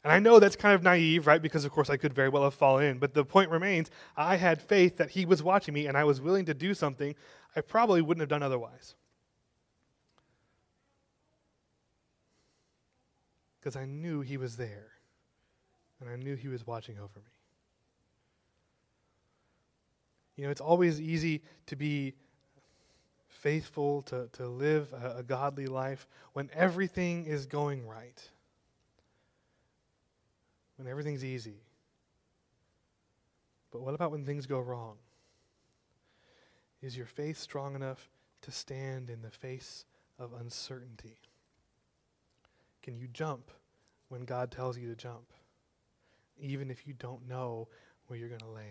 And 0.04 0.12
I 0.12 0.20
know 0.20 0.40
that's 0.40 0.56
kind 0.56 0.74
of 0.74 0.82
naive, 0.82 1.28
right? 1.28 1.42
Because, 1.42 1.64
of 1.64 1.72
course, 1.72 1.90
I 1.90 1.98
could 1.98 2.14
very 2.14 2.30
well 2.30 2.44
have 2.44 2.56
fallen 2.56 2.86
in. 2.86 2.98
But 2.98 3.14
the 3.14 3.24
point 3.24 3.52
remains 3.52 3.92
I 4.18 4.36
had 4.36 4.62
faith 4.62 4.98
that 4.98 5.12
he 5.12 5.26
was 5.26 5.44
watching 5.44 5.74
me, 5.74 5.88
and 5.88 5.96
I 5.96 6.04
was 6.04 6.20
willing 6.20 6.46
to 6.46 6.54
do 6.54 6.74
something 6.74 7.16
I 7.56 7.62
probably 7.62 8.02
wouldn't 8.02 8.22
have 8.22 8.30
done 8.30 8.44
otherwise. 8.44 8.96
Because 13.60 13.76
I 13.76 13.86
knew 13.86 14.22
he 14.22 14.38
was 14.38 14.58
there 14.58 14.92
and 16.02 16.10
I 16.10 16.16
knew 16.16 16.36
He 16.36 16.48
was 16.48 16.66
watching 16.68 16.98
over 16.98 17.20
me. 17.20 17.32
You 20.36 20.46
know, 20.46 20.50
it's 20.50 20.62
always 20.62 21.00
easy 21.00 21.44
to 21.68 21.76
be 21.76 22.16
faithful, 23.28 24.02
to, 24.04 24.28
to 24.34 24.48
live 24.48 24.92
a, 24.94 25.18
a 25.20 25.24
godly 25.24 25.68
life 25.68 26.08
when 26.34 26.50
everything 26.54 27.26
is 27.26 27.46
going 27.46 27.88
right, 27.88 28.20
when 30.82 30.91
everything's 30.91 31.24
easy. 31.24 31.62
But 33.72 33.82
what 33.82 33.94
about 33.94 34.12
when 34.12 34.26
things 34.26 34.46
go 34.46 34.60
wrong? 34.60 34.96
Is 36.82 36.98
your 36.98 37.06
faith 37.06 37.38
strong 37.38 37.76
enough 37.76 38.10
to 38.41 38.52
stand 38.52 39.10
in 39.10 39.22
the 39.22 39.30
face 39.30 39.86
of 40.20 40.34
uncertainty? 40.39 41.17
Can 42.82 42.98
you 42.98 43.08
jump 43.08 43.52
when 44.10 44.26
God 44.26 44.52
tells 44.52 44.78
you 44.78 44.89
to 44.89 44.96
jump? 44.96 45.32
even 46.41 46.72
if 46.72 46.88
you 46.88 46.94
don't 46.94 47.28
know 47.30 47.67
where 48.08 48.17
you're 48.17 48.28
going 48.28 48.39
to 48.39 48.48
land. 48.48 48.67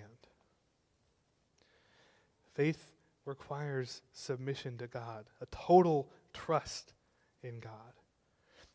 Faith 2.55 2.92
requires 3.25 4.03
submission 4.12 4.77
to 4.79 4.87
God, 4.87 5.27
a 5.40 5.46
total 5.46 6.11
trust 6.35 6.92
in 7.42 7.61
God. 7.61 7.73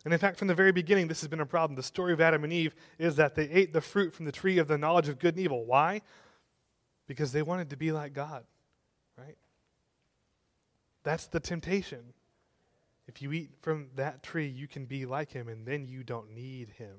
And 0.05 0.13
in 0.13 0.19
fact, 0.19 0.37
from 0.37 0.47
the 0.47 0.53
very 0.53 0.71
beginning, 0.71 1.07
this 1.07 1.21
has 1.21 1.27
been 1.27 1.39
a 1.39 1.45
problem. 1.47 1.75
The 1.75 1.83
story 1.83 2.13
of 2.13 2.21
Adam 2.21 2.43
and 2.43 2.53
Eve 2.53 2.75
is 2.99 3.15
that 3.15 3.33
they 3.33 3.49
ate 3.49 3.73
the 3.73 3.81
fruit 3.81 4.13
from 4.13 4.25
the 4.25 4.31
tree 4.31 4.59
of 4.59 4.67
the 4.67 4.77
knowledge 4.77 5.09
of 5.09 5.17
good 5.17 5.35
and 5.35 5.43
evil. 5.43 5.65
Why? 5.65 6.01
Because 7.07 7.31
they 7.31 7.41
wanted 7.41 7.71
to 7.71 7.75
be 7.75 7.91
like 7.91 8.13
God, 8.13 8.45
right? 9.17 9.35
That's 11.03 11.25
the 11.25 11.39
temptation. 11.39 12.13
If 13.07 13.21
you 13.21 13.31
eat 13.31 13.49
from 13.61 13.87
that 13.95 14.21
tree, 14.21 14.47
you 14.47 14.67
can 14.67 14.85
be 14.85 15.07
like 15.07 15.31
him, 15.31 15.47
and 15.47 15.65
then 15.65 15.87
you 15.87 16.03
don't 16.03 16.31
need 16.31 16.69
him. 16.77 16.95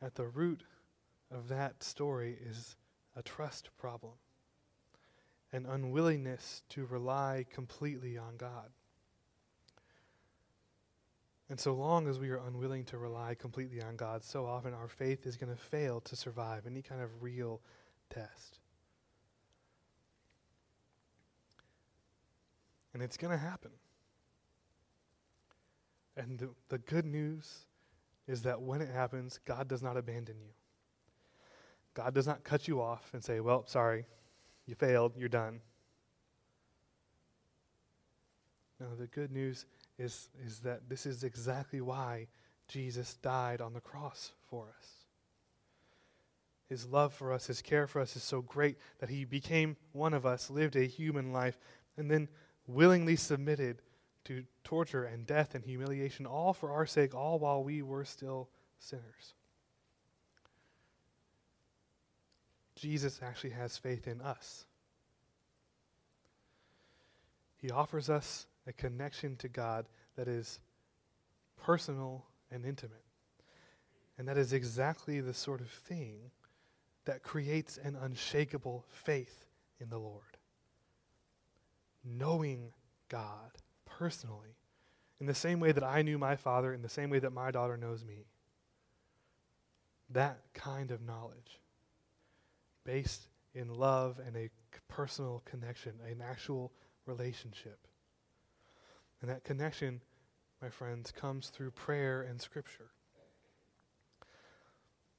At 0.00 0.14
the 0.14 0.26
root 0.26 0.62
of 1.30 1.48
that 1.48 1.82
story 1.82 2.38
is 2.42 2.76
a 3.16 3.22
trust 3.22 3.68
problem, 3.78 4.14
an 5.52 5.66
unwillingness 5.66 6.62
to 6.70 6.86
rely 6.86 7.44
completely 7.50 8.16
on 8.16 8.36
God. 8.36 8.70
And 11.52 11.60
so 11.60 11.74
long 11.74 12.08
as 12.08 12.18
we 12.18 12.30
are 12.30 12.40
unwilling 12.46 12.82
to 12.86 12.96
rely 12.96 13.34
completely 13.34 13.82
on 13.82 13.94
God, 13.94 14.24
so 14.24 14.46
often 14.46 14.72
our 14.72 14.88
faith 14.88 15.26
is 15.26 15.36
going 15.36 15.54
to 15.54 15.62
fail 15.62 16.00
to 16.00 16.16
survive 16.16 16.66
any 16.66 16.80
kind 16.80 17.02
of 17.02 17.10
real 17.22 17.60
test. 18.08 18.58
And 22.94 23.02
it's 23.02 23.18
going 23.18 23.32
to 23.32 23.36
happen. 23.36 23.70
And 26.16 26.38
the, 26.38 26.48
the 26.70 26.78
good 26.78 27.04
news 27.04 27.66
is 28.26 28.40
that 28.44 28.62
when 28.62 28.80
it 28.80 28.88
happens, 28.88 29.38
God 29.44 29.68
does 29.68 29.82
not 29.82 29.98
abandon 29.98 30.36
you. 30.40 30.54
God 31.92 32.14
does 32.14 32.26
not 32.26 32.44
cut 32.44 32.66
you 32.66 32.80
off 32.80 33.10
and 33.12 33.22
say, 33.22 33.40
Well, 33.40 33.66
sorry, 33.66 34.06
you 34.64 34.74
failed, 34.74 35.12
you're 35.18 35.28
done. 35.28 35.60
No, 38.80 38.86
the 38.98 39.06
good 39.08 39.30
news 39.30 39.66
is, 40.02 40.28
is 40.44 40.60
that 40.60 40.88
this 40.88 41.06
is 41.06 41.24
exactly 41.24 41.80
why 41.80 42.26
Jesus 42.68 43.14
died 43.14 43.60
on 43.60 43.72
the 43.72 43.80
cross 43.80 44.32
for 44.50 44.66
us. 44.78 44.88
His 46.68 46.86
love 46.86 47.12
for 47.12 47.32
us, 47.32 47.46
his 47.46 47.62
care 47.62 47.86
for 47.86 48.00
us 48.00 48.16
is 48.16 48.22
so 48.22 48.40
great 48.40 48.78
that 48.98 49.10
he 49.10 49.24
became 49.24 49.76
one 49.92 50.14
of 50.14 50.24
us, 50.24 50.50
lived 50.50 50.76
a 50.76 50.84
human 50.84 51.32
life, 51.32 51.58
and 51.96 52.10
then 52.10 52.28
willingly 52.66 53.16
submitted 53.16 53.82
to 54.24 54.44
torture 54.64 55.04
and 55.04 55.26
death 55.26 55.54
and 55.54 55.64
humiliation, 55.64 56.26
all 56.26 56.52
for 56.52 56.72
our 56.72 56.86
sake, 56.86 57.14
all 57.14 57.38
while 57.38 57.62
we 57.62 57.82
were 57.82 58.04
still 58.04 58.48
sinners. 58.78 59.34
Jesus 62.74 63.20
actually 63.22 63.50
has 63.50 63.76
faith 63.76 64.08
in 64.08 64.20
us. 64.20 64.64
He 67.58 67.70
offers 67.70 68.08
us 68.08 68.46
a 68.66 68.72
connection 68.72 69.36
to 69.36 69.48
God 69.48 69.86
that 70.16 70.28
is 70.28 70.60
personal 71.56 72.24
and 72.50 72.64
intimate. 72.64 73.04
And 74.18 74.28
that 74.28 74.38
is 74.38 74.52
exactly 74.52 75.20
the 75.20 75.34
sort 75.34 75.60
of 75.60 75.68
thing 75.68 76.30
that 77.04 77.22
creates 77.22 77.78
an 77.78 77.96
unshakable 78.00 78.84
faith 78.88 79.44
in 79.80 79.88
the 79.88 79.98
Lord. 79.98 80.36
Knowing 82.04 82.72
God 83.08 83.50
personally, 83.84 84.56
in 85.20 85.26
the 85.26 85.34
same 85.34 85.60
way 85.60 85.72
that 85.72 85.84
I 85.84 86.02
knew 86.02 86.18
my 86.18 86.36
father, 86.36 86.74
in 86.74 86.82
the 86.82 86.88
same 86.88 87.10
way 87.10 87.20
that 87.20 87.32
my 87.32 87.50
daughter 87.50 87.76
knows 87.76 88.04
me. 88.04 88.26
That 90.10 90.40
kind 90.52 90.90
of 90.90 91.00
knowledge, 91.00 91.60
based 92.84 93.28
in 93.54 93.72
love 93.72 94.20
and 94.26 94.36
a 94.36 94.50
personal 94.88 95.42
connection, 95.44 95.92
an 96.06 96.20
actual 96.22 96.72
relationship. 97.06 97.86
And 99.22 99.30
that 99.30 99.44
connection, 99.44 100.00
my 100.60 100.68
friends, 100.68 101.12
comes 101.12 101.48
through 101.48 101.70
prayer 101.70 102.22
and 102.22 102.40
scripture. 102.40 102.90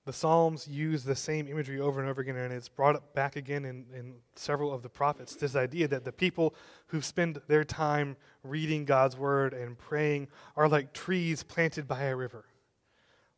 The 0.06 0.12
Psalms 0.12 0.68
use 0.68 1.06
the 1.06 1.16
same 1.16 1.48
imagery 1.48 1.80
over 1.80 2.02
and 2.02 2.10
over 2.10 2.22
again, 2.22 2.36
and 2.36 2.54
it's 2.54 2.68
brought 2.68 2.98
up 2.98 3.14
back 3.14 3.38
again 3.38 3.64
in, 3.64 3.86
in 3.98 4.16
several 4.36 4.74
of 4.74 4.82
the 4.82 4.90
prophets. 4.90 5.36
This 5.36 5.56
idea 5.56 5.88
that 5.88 6.04
the 6.04 6.12
people 6.12 6.54
who 6.88 7.02
spend 7.02 7.40
their 7.48 7.64
time 7.64 8.18
reading 8.44 8.84
God's 8.84 9.16
word 9.16 9.54
and 9.54 9.78
praying 9.78 10.28
are 10.58 10.68
like 10.68 10.92
trees 10.92 11.42
planted 11.42 11.88
by 11.88 12.04
a 12.04 12.16
river. 12.18 12.44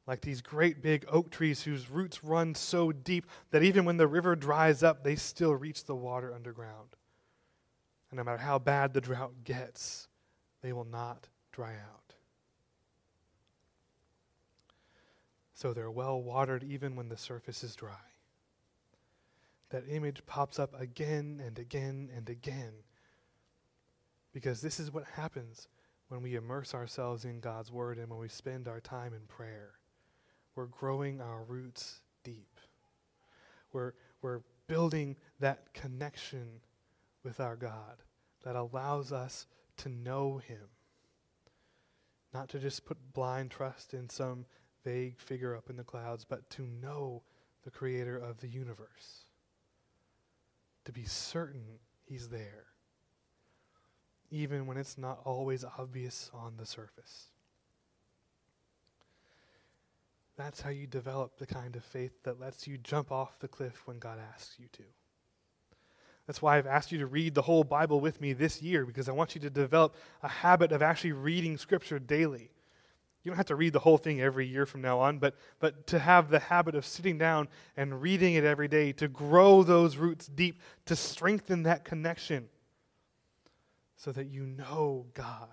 Like 0.07 0.21
these 0.21 0.41
great 0.41 0.81
big 0.81 1.05
oak 1.07 1.29
trees 1.29 1.61
whose 1.61 1.91
roots 1.91 2.23
run 2.23 2.55
so 2.55 2.91
deep 2.91 3.27
that 3.51 3.61
even 3.61 3.85
when 3.85 3.97
the 3.97 4.07
river 4.07 4.35
dries 4.35 4.81
up, 4.81 5.03
they 5.03 5.15
still 5.15 5.53
reach 5.53 5.85
the 5.85 5.95
water 5.95 6.33
underground. 6.33 6.95
And 8.09 8.17
no 8.17 8.23
matter 8.23 8.41
how 8.41 8.57
bad 8.57 8.93
the 8.93 9.01
drought 9.01 9.33
gets, 9.43 10.07
they 10.65 10.73
will 10.73 10.83
not 10.83 11.27
dry 11.51 11.73
out. 11.73 12.05
so 15.55 15.73
they're 15.73 15.89
well 15.89 16.21
watered 16.21 16.63
even 16.63 16.95
when 16.95 17.07
the 17.07 17.17
surface 17.17 17.63
is 17.63 17.75
dry. 17.75 17.95
That 19.69 19.85
image 19.89 20.23
pops 20.25 20.59
up 20.59 20.79
again 20.79 21.41
and 21.43 21.57
again 21.57 22.09
and 22.15 22.29
again 22.29 22.73
because 24.33 24.61
this 24.61 24.81
is 24.81 24.93
what 24.93 25.05
happens 25.05 25.69
when 26.09 26.21
we 26.21 26.35
immerse 26.35 26.75
ourselves 26.75 27.23
in 27.23 27.39
God's 27.39 27.71
Word 27.71 27.97
and 27.97 28.09
when 28.09 28.19
we 28.19 28.27
spend 28.27 28.67
our 28.67 28.81
time 28.81 29.13
in 29.13 29.21
prayer. 29.27 29.71
We're 30.55 30.65
growing 30.65 31.21
our 31.21 31.43
roots 31.45 32.01
deep. 32.23 32.59
We're, 33.71 33.93
we're 34.21 34.41
building 34.67 35.15
that 35.39 35.73
connection 35.73 36.47
with 37.23 37.39
our 37.39 37.55
God 37.55 38.03
that 38.43 38.57
allows 38.57 39.13
us 39.13 39.47
to 39.77 39.89
know 39.89 40.37
Him. 40.37 40.69
Not 42.33 42.49
to 42.49 42.59
just 42.59 42.85
put 42.85 43.13
blind 43.13 43.51
trust 43.51 43.93
in 43.93 44.09
some 44.09 44.45
vague 44.83 45.19
figure 45.19 45.55
up 45.55 45.69
in 45.69 45.77
the 45.77 45.83
clouds, 45.83 46.25
but 46.25 46.49
to 46.51 46.67
know 46.67 47.23
the 47.63 47.71
creator 47.71 48.17
of 48.17 48.39
the 48.39 48.47
universe. 48.47 49.25
To 50.85 50.91
be 50.91 51.05
certain 51.05 51.79
he's 52.05 52.29
there, 52.29 52.65
even 54.29 54.67
when 54.67 54.77
it's 54.77 54.97
not 54.97 55.19
always 55.25 55.65
obvious 55.79 56.29
on 56.33 56.53
the 56.57 56.65
surface. 56.65 57.31
That's 60.37 60.61
how 60.61 60.69
you 60.69 60.85
develop 60.85 61.37
the 61.37 61.47
kind 61.47 61.75
of 61.75 61.83
faith 61.83 62.21
that 62.23 62.39
lets 62.39 62.67
you 62.67 62.77
jump 62.77 63.11
off 63.11 63.39
the 63.39 63.47
cliff 63.47 63.83
when 63.85 63.99
God 63.99 64.19
asks 64.33 64.59
you 64.59 64.67
to. 64.73 64.83
That's 66.27 66.41
why 66.41 66.57
I've 66.57 66.67
asked 66.67 66.91
you 66.91 66.97
to 66.99 67.05
read 67.05 67.35
the 67.35 67.41
whole 67.41 67.63
Bible 67.63 67.99
with 67.99 68.19
me 68.19 68.33
this 68.33 68.61
year, 68.61 68.85
because 68.85 69.07
I 69.07 69.11
want 69.11 69.35
you 69.35 69.41
to 69.41 69.49
develop 69.49 69.95
a 70.23 70.27
habit 70.27 70.71
of 70.71 70.81
actually 70.81 71.11
reading 71.11 71.57
Scripture 71.57 71.99
daily. 71.99 72.49
You 73.23 73.31
don't 73.31 73.37
have 73.37 73.45
to 73.47 73.55
read 73.55 73.73
the 73.73 73.79
whole 73.79 73.97
thing 73.97 74.21
every 74.21 74.45
year 74.45 74.65
from 74.65 74.81
now 74.81 74.99
on, 74.99 75.17
but, 75.17 75.35
but 75.59 75.87
to 75.87 75.99
have 75.99 76.29
the 76.29 76.39
habit 76.39 76.75
of 76.75 76.85
sitting 76.85 77.17
down 77.17 77.47
and 77.75 78.01
reading 78.01 78.35
it 78.35 78.43
every 78.43 78.67
day, 78.67 78.91
to 78.93 79.07
grow 79.07 79.63
those 79.63 79.97
roots 79.97 80.27
deep, 80.27 80.61
to 80.85 80.95
strengthen 80.95 81.63
that 81.63 81.85
connection 81.85 82.49
so 83.97 84.11
that 84.11 84.27
you 84.27 84.45
know 84.45 85.05
God. 85.13 85.49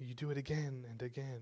You 0.00 0.14
do 0.14 0.30
it 0.30 0.38
again 0.38 0.86
and 0.88 1.02
again. 1.02 1.40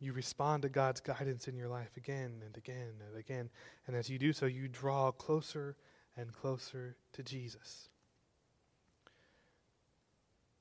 You 0.00 0.12
respond 0.12 0.62
to 0.62 0.68
God's 0.68 1.00
guidance 1.00 1.46
in 1.46 1.56
your 1.56 1.68
life 1.68 1.96
again 1.96 2.42
and 2.44 2.56
again 2.56 2.94
and 3.06 3.18
again. 3.18 3.50
And 3.86 3.94
as 3.94 4.08
you 4.08 4.18
do 4.18 4.32
so, 4.32 4.46
you 4.46 4.66
draw 4.66 5.12
closer 5.12 5.76
and 6.16 6.32
closer 6.32 6.96
to 7.12 7.22
Jesus 7.22 7.90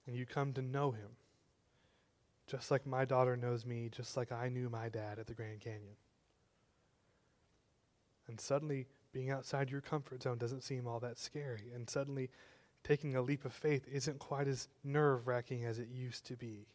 and 0.10 0.18
you 0.18 0.26
come 0.26 0.54
to 0.54 0.62
know 0.64 0.90
him. 0.90 1.12
Just 2.48 2.72
like 2.72 2.88
my 2.88 3.06
daughter 3.06 3.38
knows 3.38 3.64
me, 3.64 3.90
just 3.92 4.18
like 4.18 4.32
I 4.32 4.50
knew 4.50 4.68
my 4.68 4.90
dad 4.90 5.20
at 5.20 5.28
the 5.28 5.36
Grand 5.36 5.60
Canyon. 5.60 5.98
And 8.28 8.42
suddenly, 8.42 8.88
being 9.14 9.30
outside 9.30 9.70
your 9.70 9.82
comfort 9.82 10.24
zone 10.24 10.40
doesn't 10.40 10.64
seem 10.64 10.88
all 10.88 11.00
that 11.02 11.20
scary. 11.20 11.72
And 11.76 11.88
suddenly, 11.88 12.32
taking 12.84 13.16
a 13.16 13.22
leap 13.22 13.46
of 13.46 13.54
faith 13.54 13.88
isn't 13.88 14.18
quite 14.18 14.48
as 14.48 14.68
nerve 14.84 15.28
wracking 15.28 15.64
as 15.64 15.78
it 15.78 15.90
used 15.90 16.26
to 16.26 16.36
be. 16.36 16.66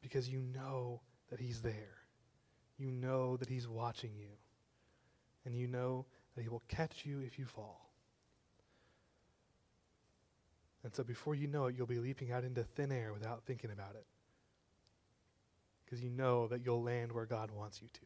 Because 0.00 0.28
you 0.28 0.40
know 0.40 1.02
that 1.32 1.40
He's 1.40 1.62
there. 1.62 1.96
You 2.78 2.92
know 2.92 3.38
that 3.38 3.48
He's 3.48 3.66
watching 3.66 4.12
you. 4.14 4.28
And 5.46 5.56
you 5.56 5.66
know 5.66 6.04
that 6.36 6.42
He 6.42 6.48
will 6.50 6.62
catch 6.68 7.04
you 7.06 7.20
if 7.20 7.38
you 7.38 7.46
fall. 7.46 7.90
And 10.84 10.94
so 10.94 11.02
before 11.02 11.34
you 11.34 11.46
know 11.46 11.66
it, 11.66 11.74
you'll 11.76 11.86
be 11.86 12.00
leaping 12.00 12.32
out 12.32 12.44
into 12.44 12.62
thin 12.62 12.92
air 12.92 13.14
without 13.14 13.44
thinking 13.46 13.70
about 13.70 13.94
it. 13.94 14.04
Because 15.84 16.04
you 16.04 16.10
know 16.10 16.48
that 16.48 16.60
you'll 16.64 16.82
land 16.82 17.12
where 17.12 17.26
God 17.26 17.50
wants 17.50 17.80
you 17.80 17.88
to. 17.94 18.00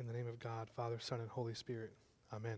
In 0.00 0.06
the 0.06 0.14
name 0.14 0.26
of 0.26 0.38
God, 0.38 0.70
Father, 0.74 0.96
Son, 1.00 1.20
and 1.20 1.28
Holy 1.28 1.54
Spirit, 1.54 1.92
Amen. 2.32 2.56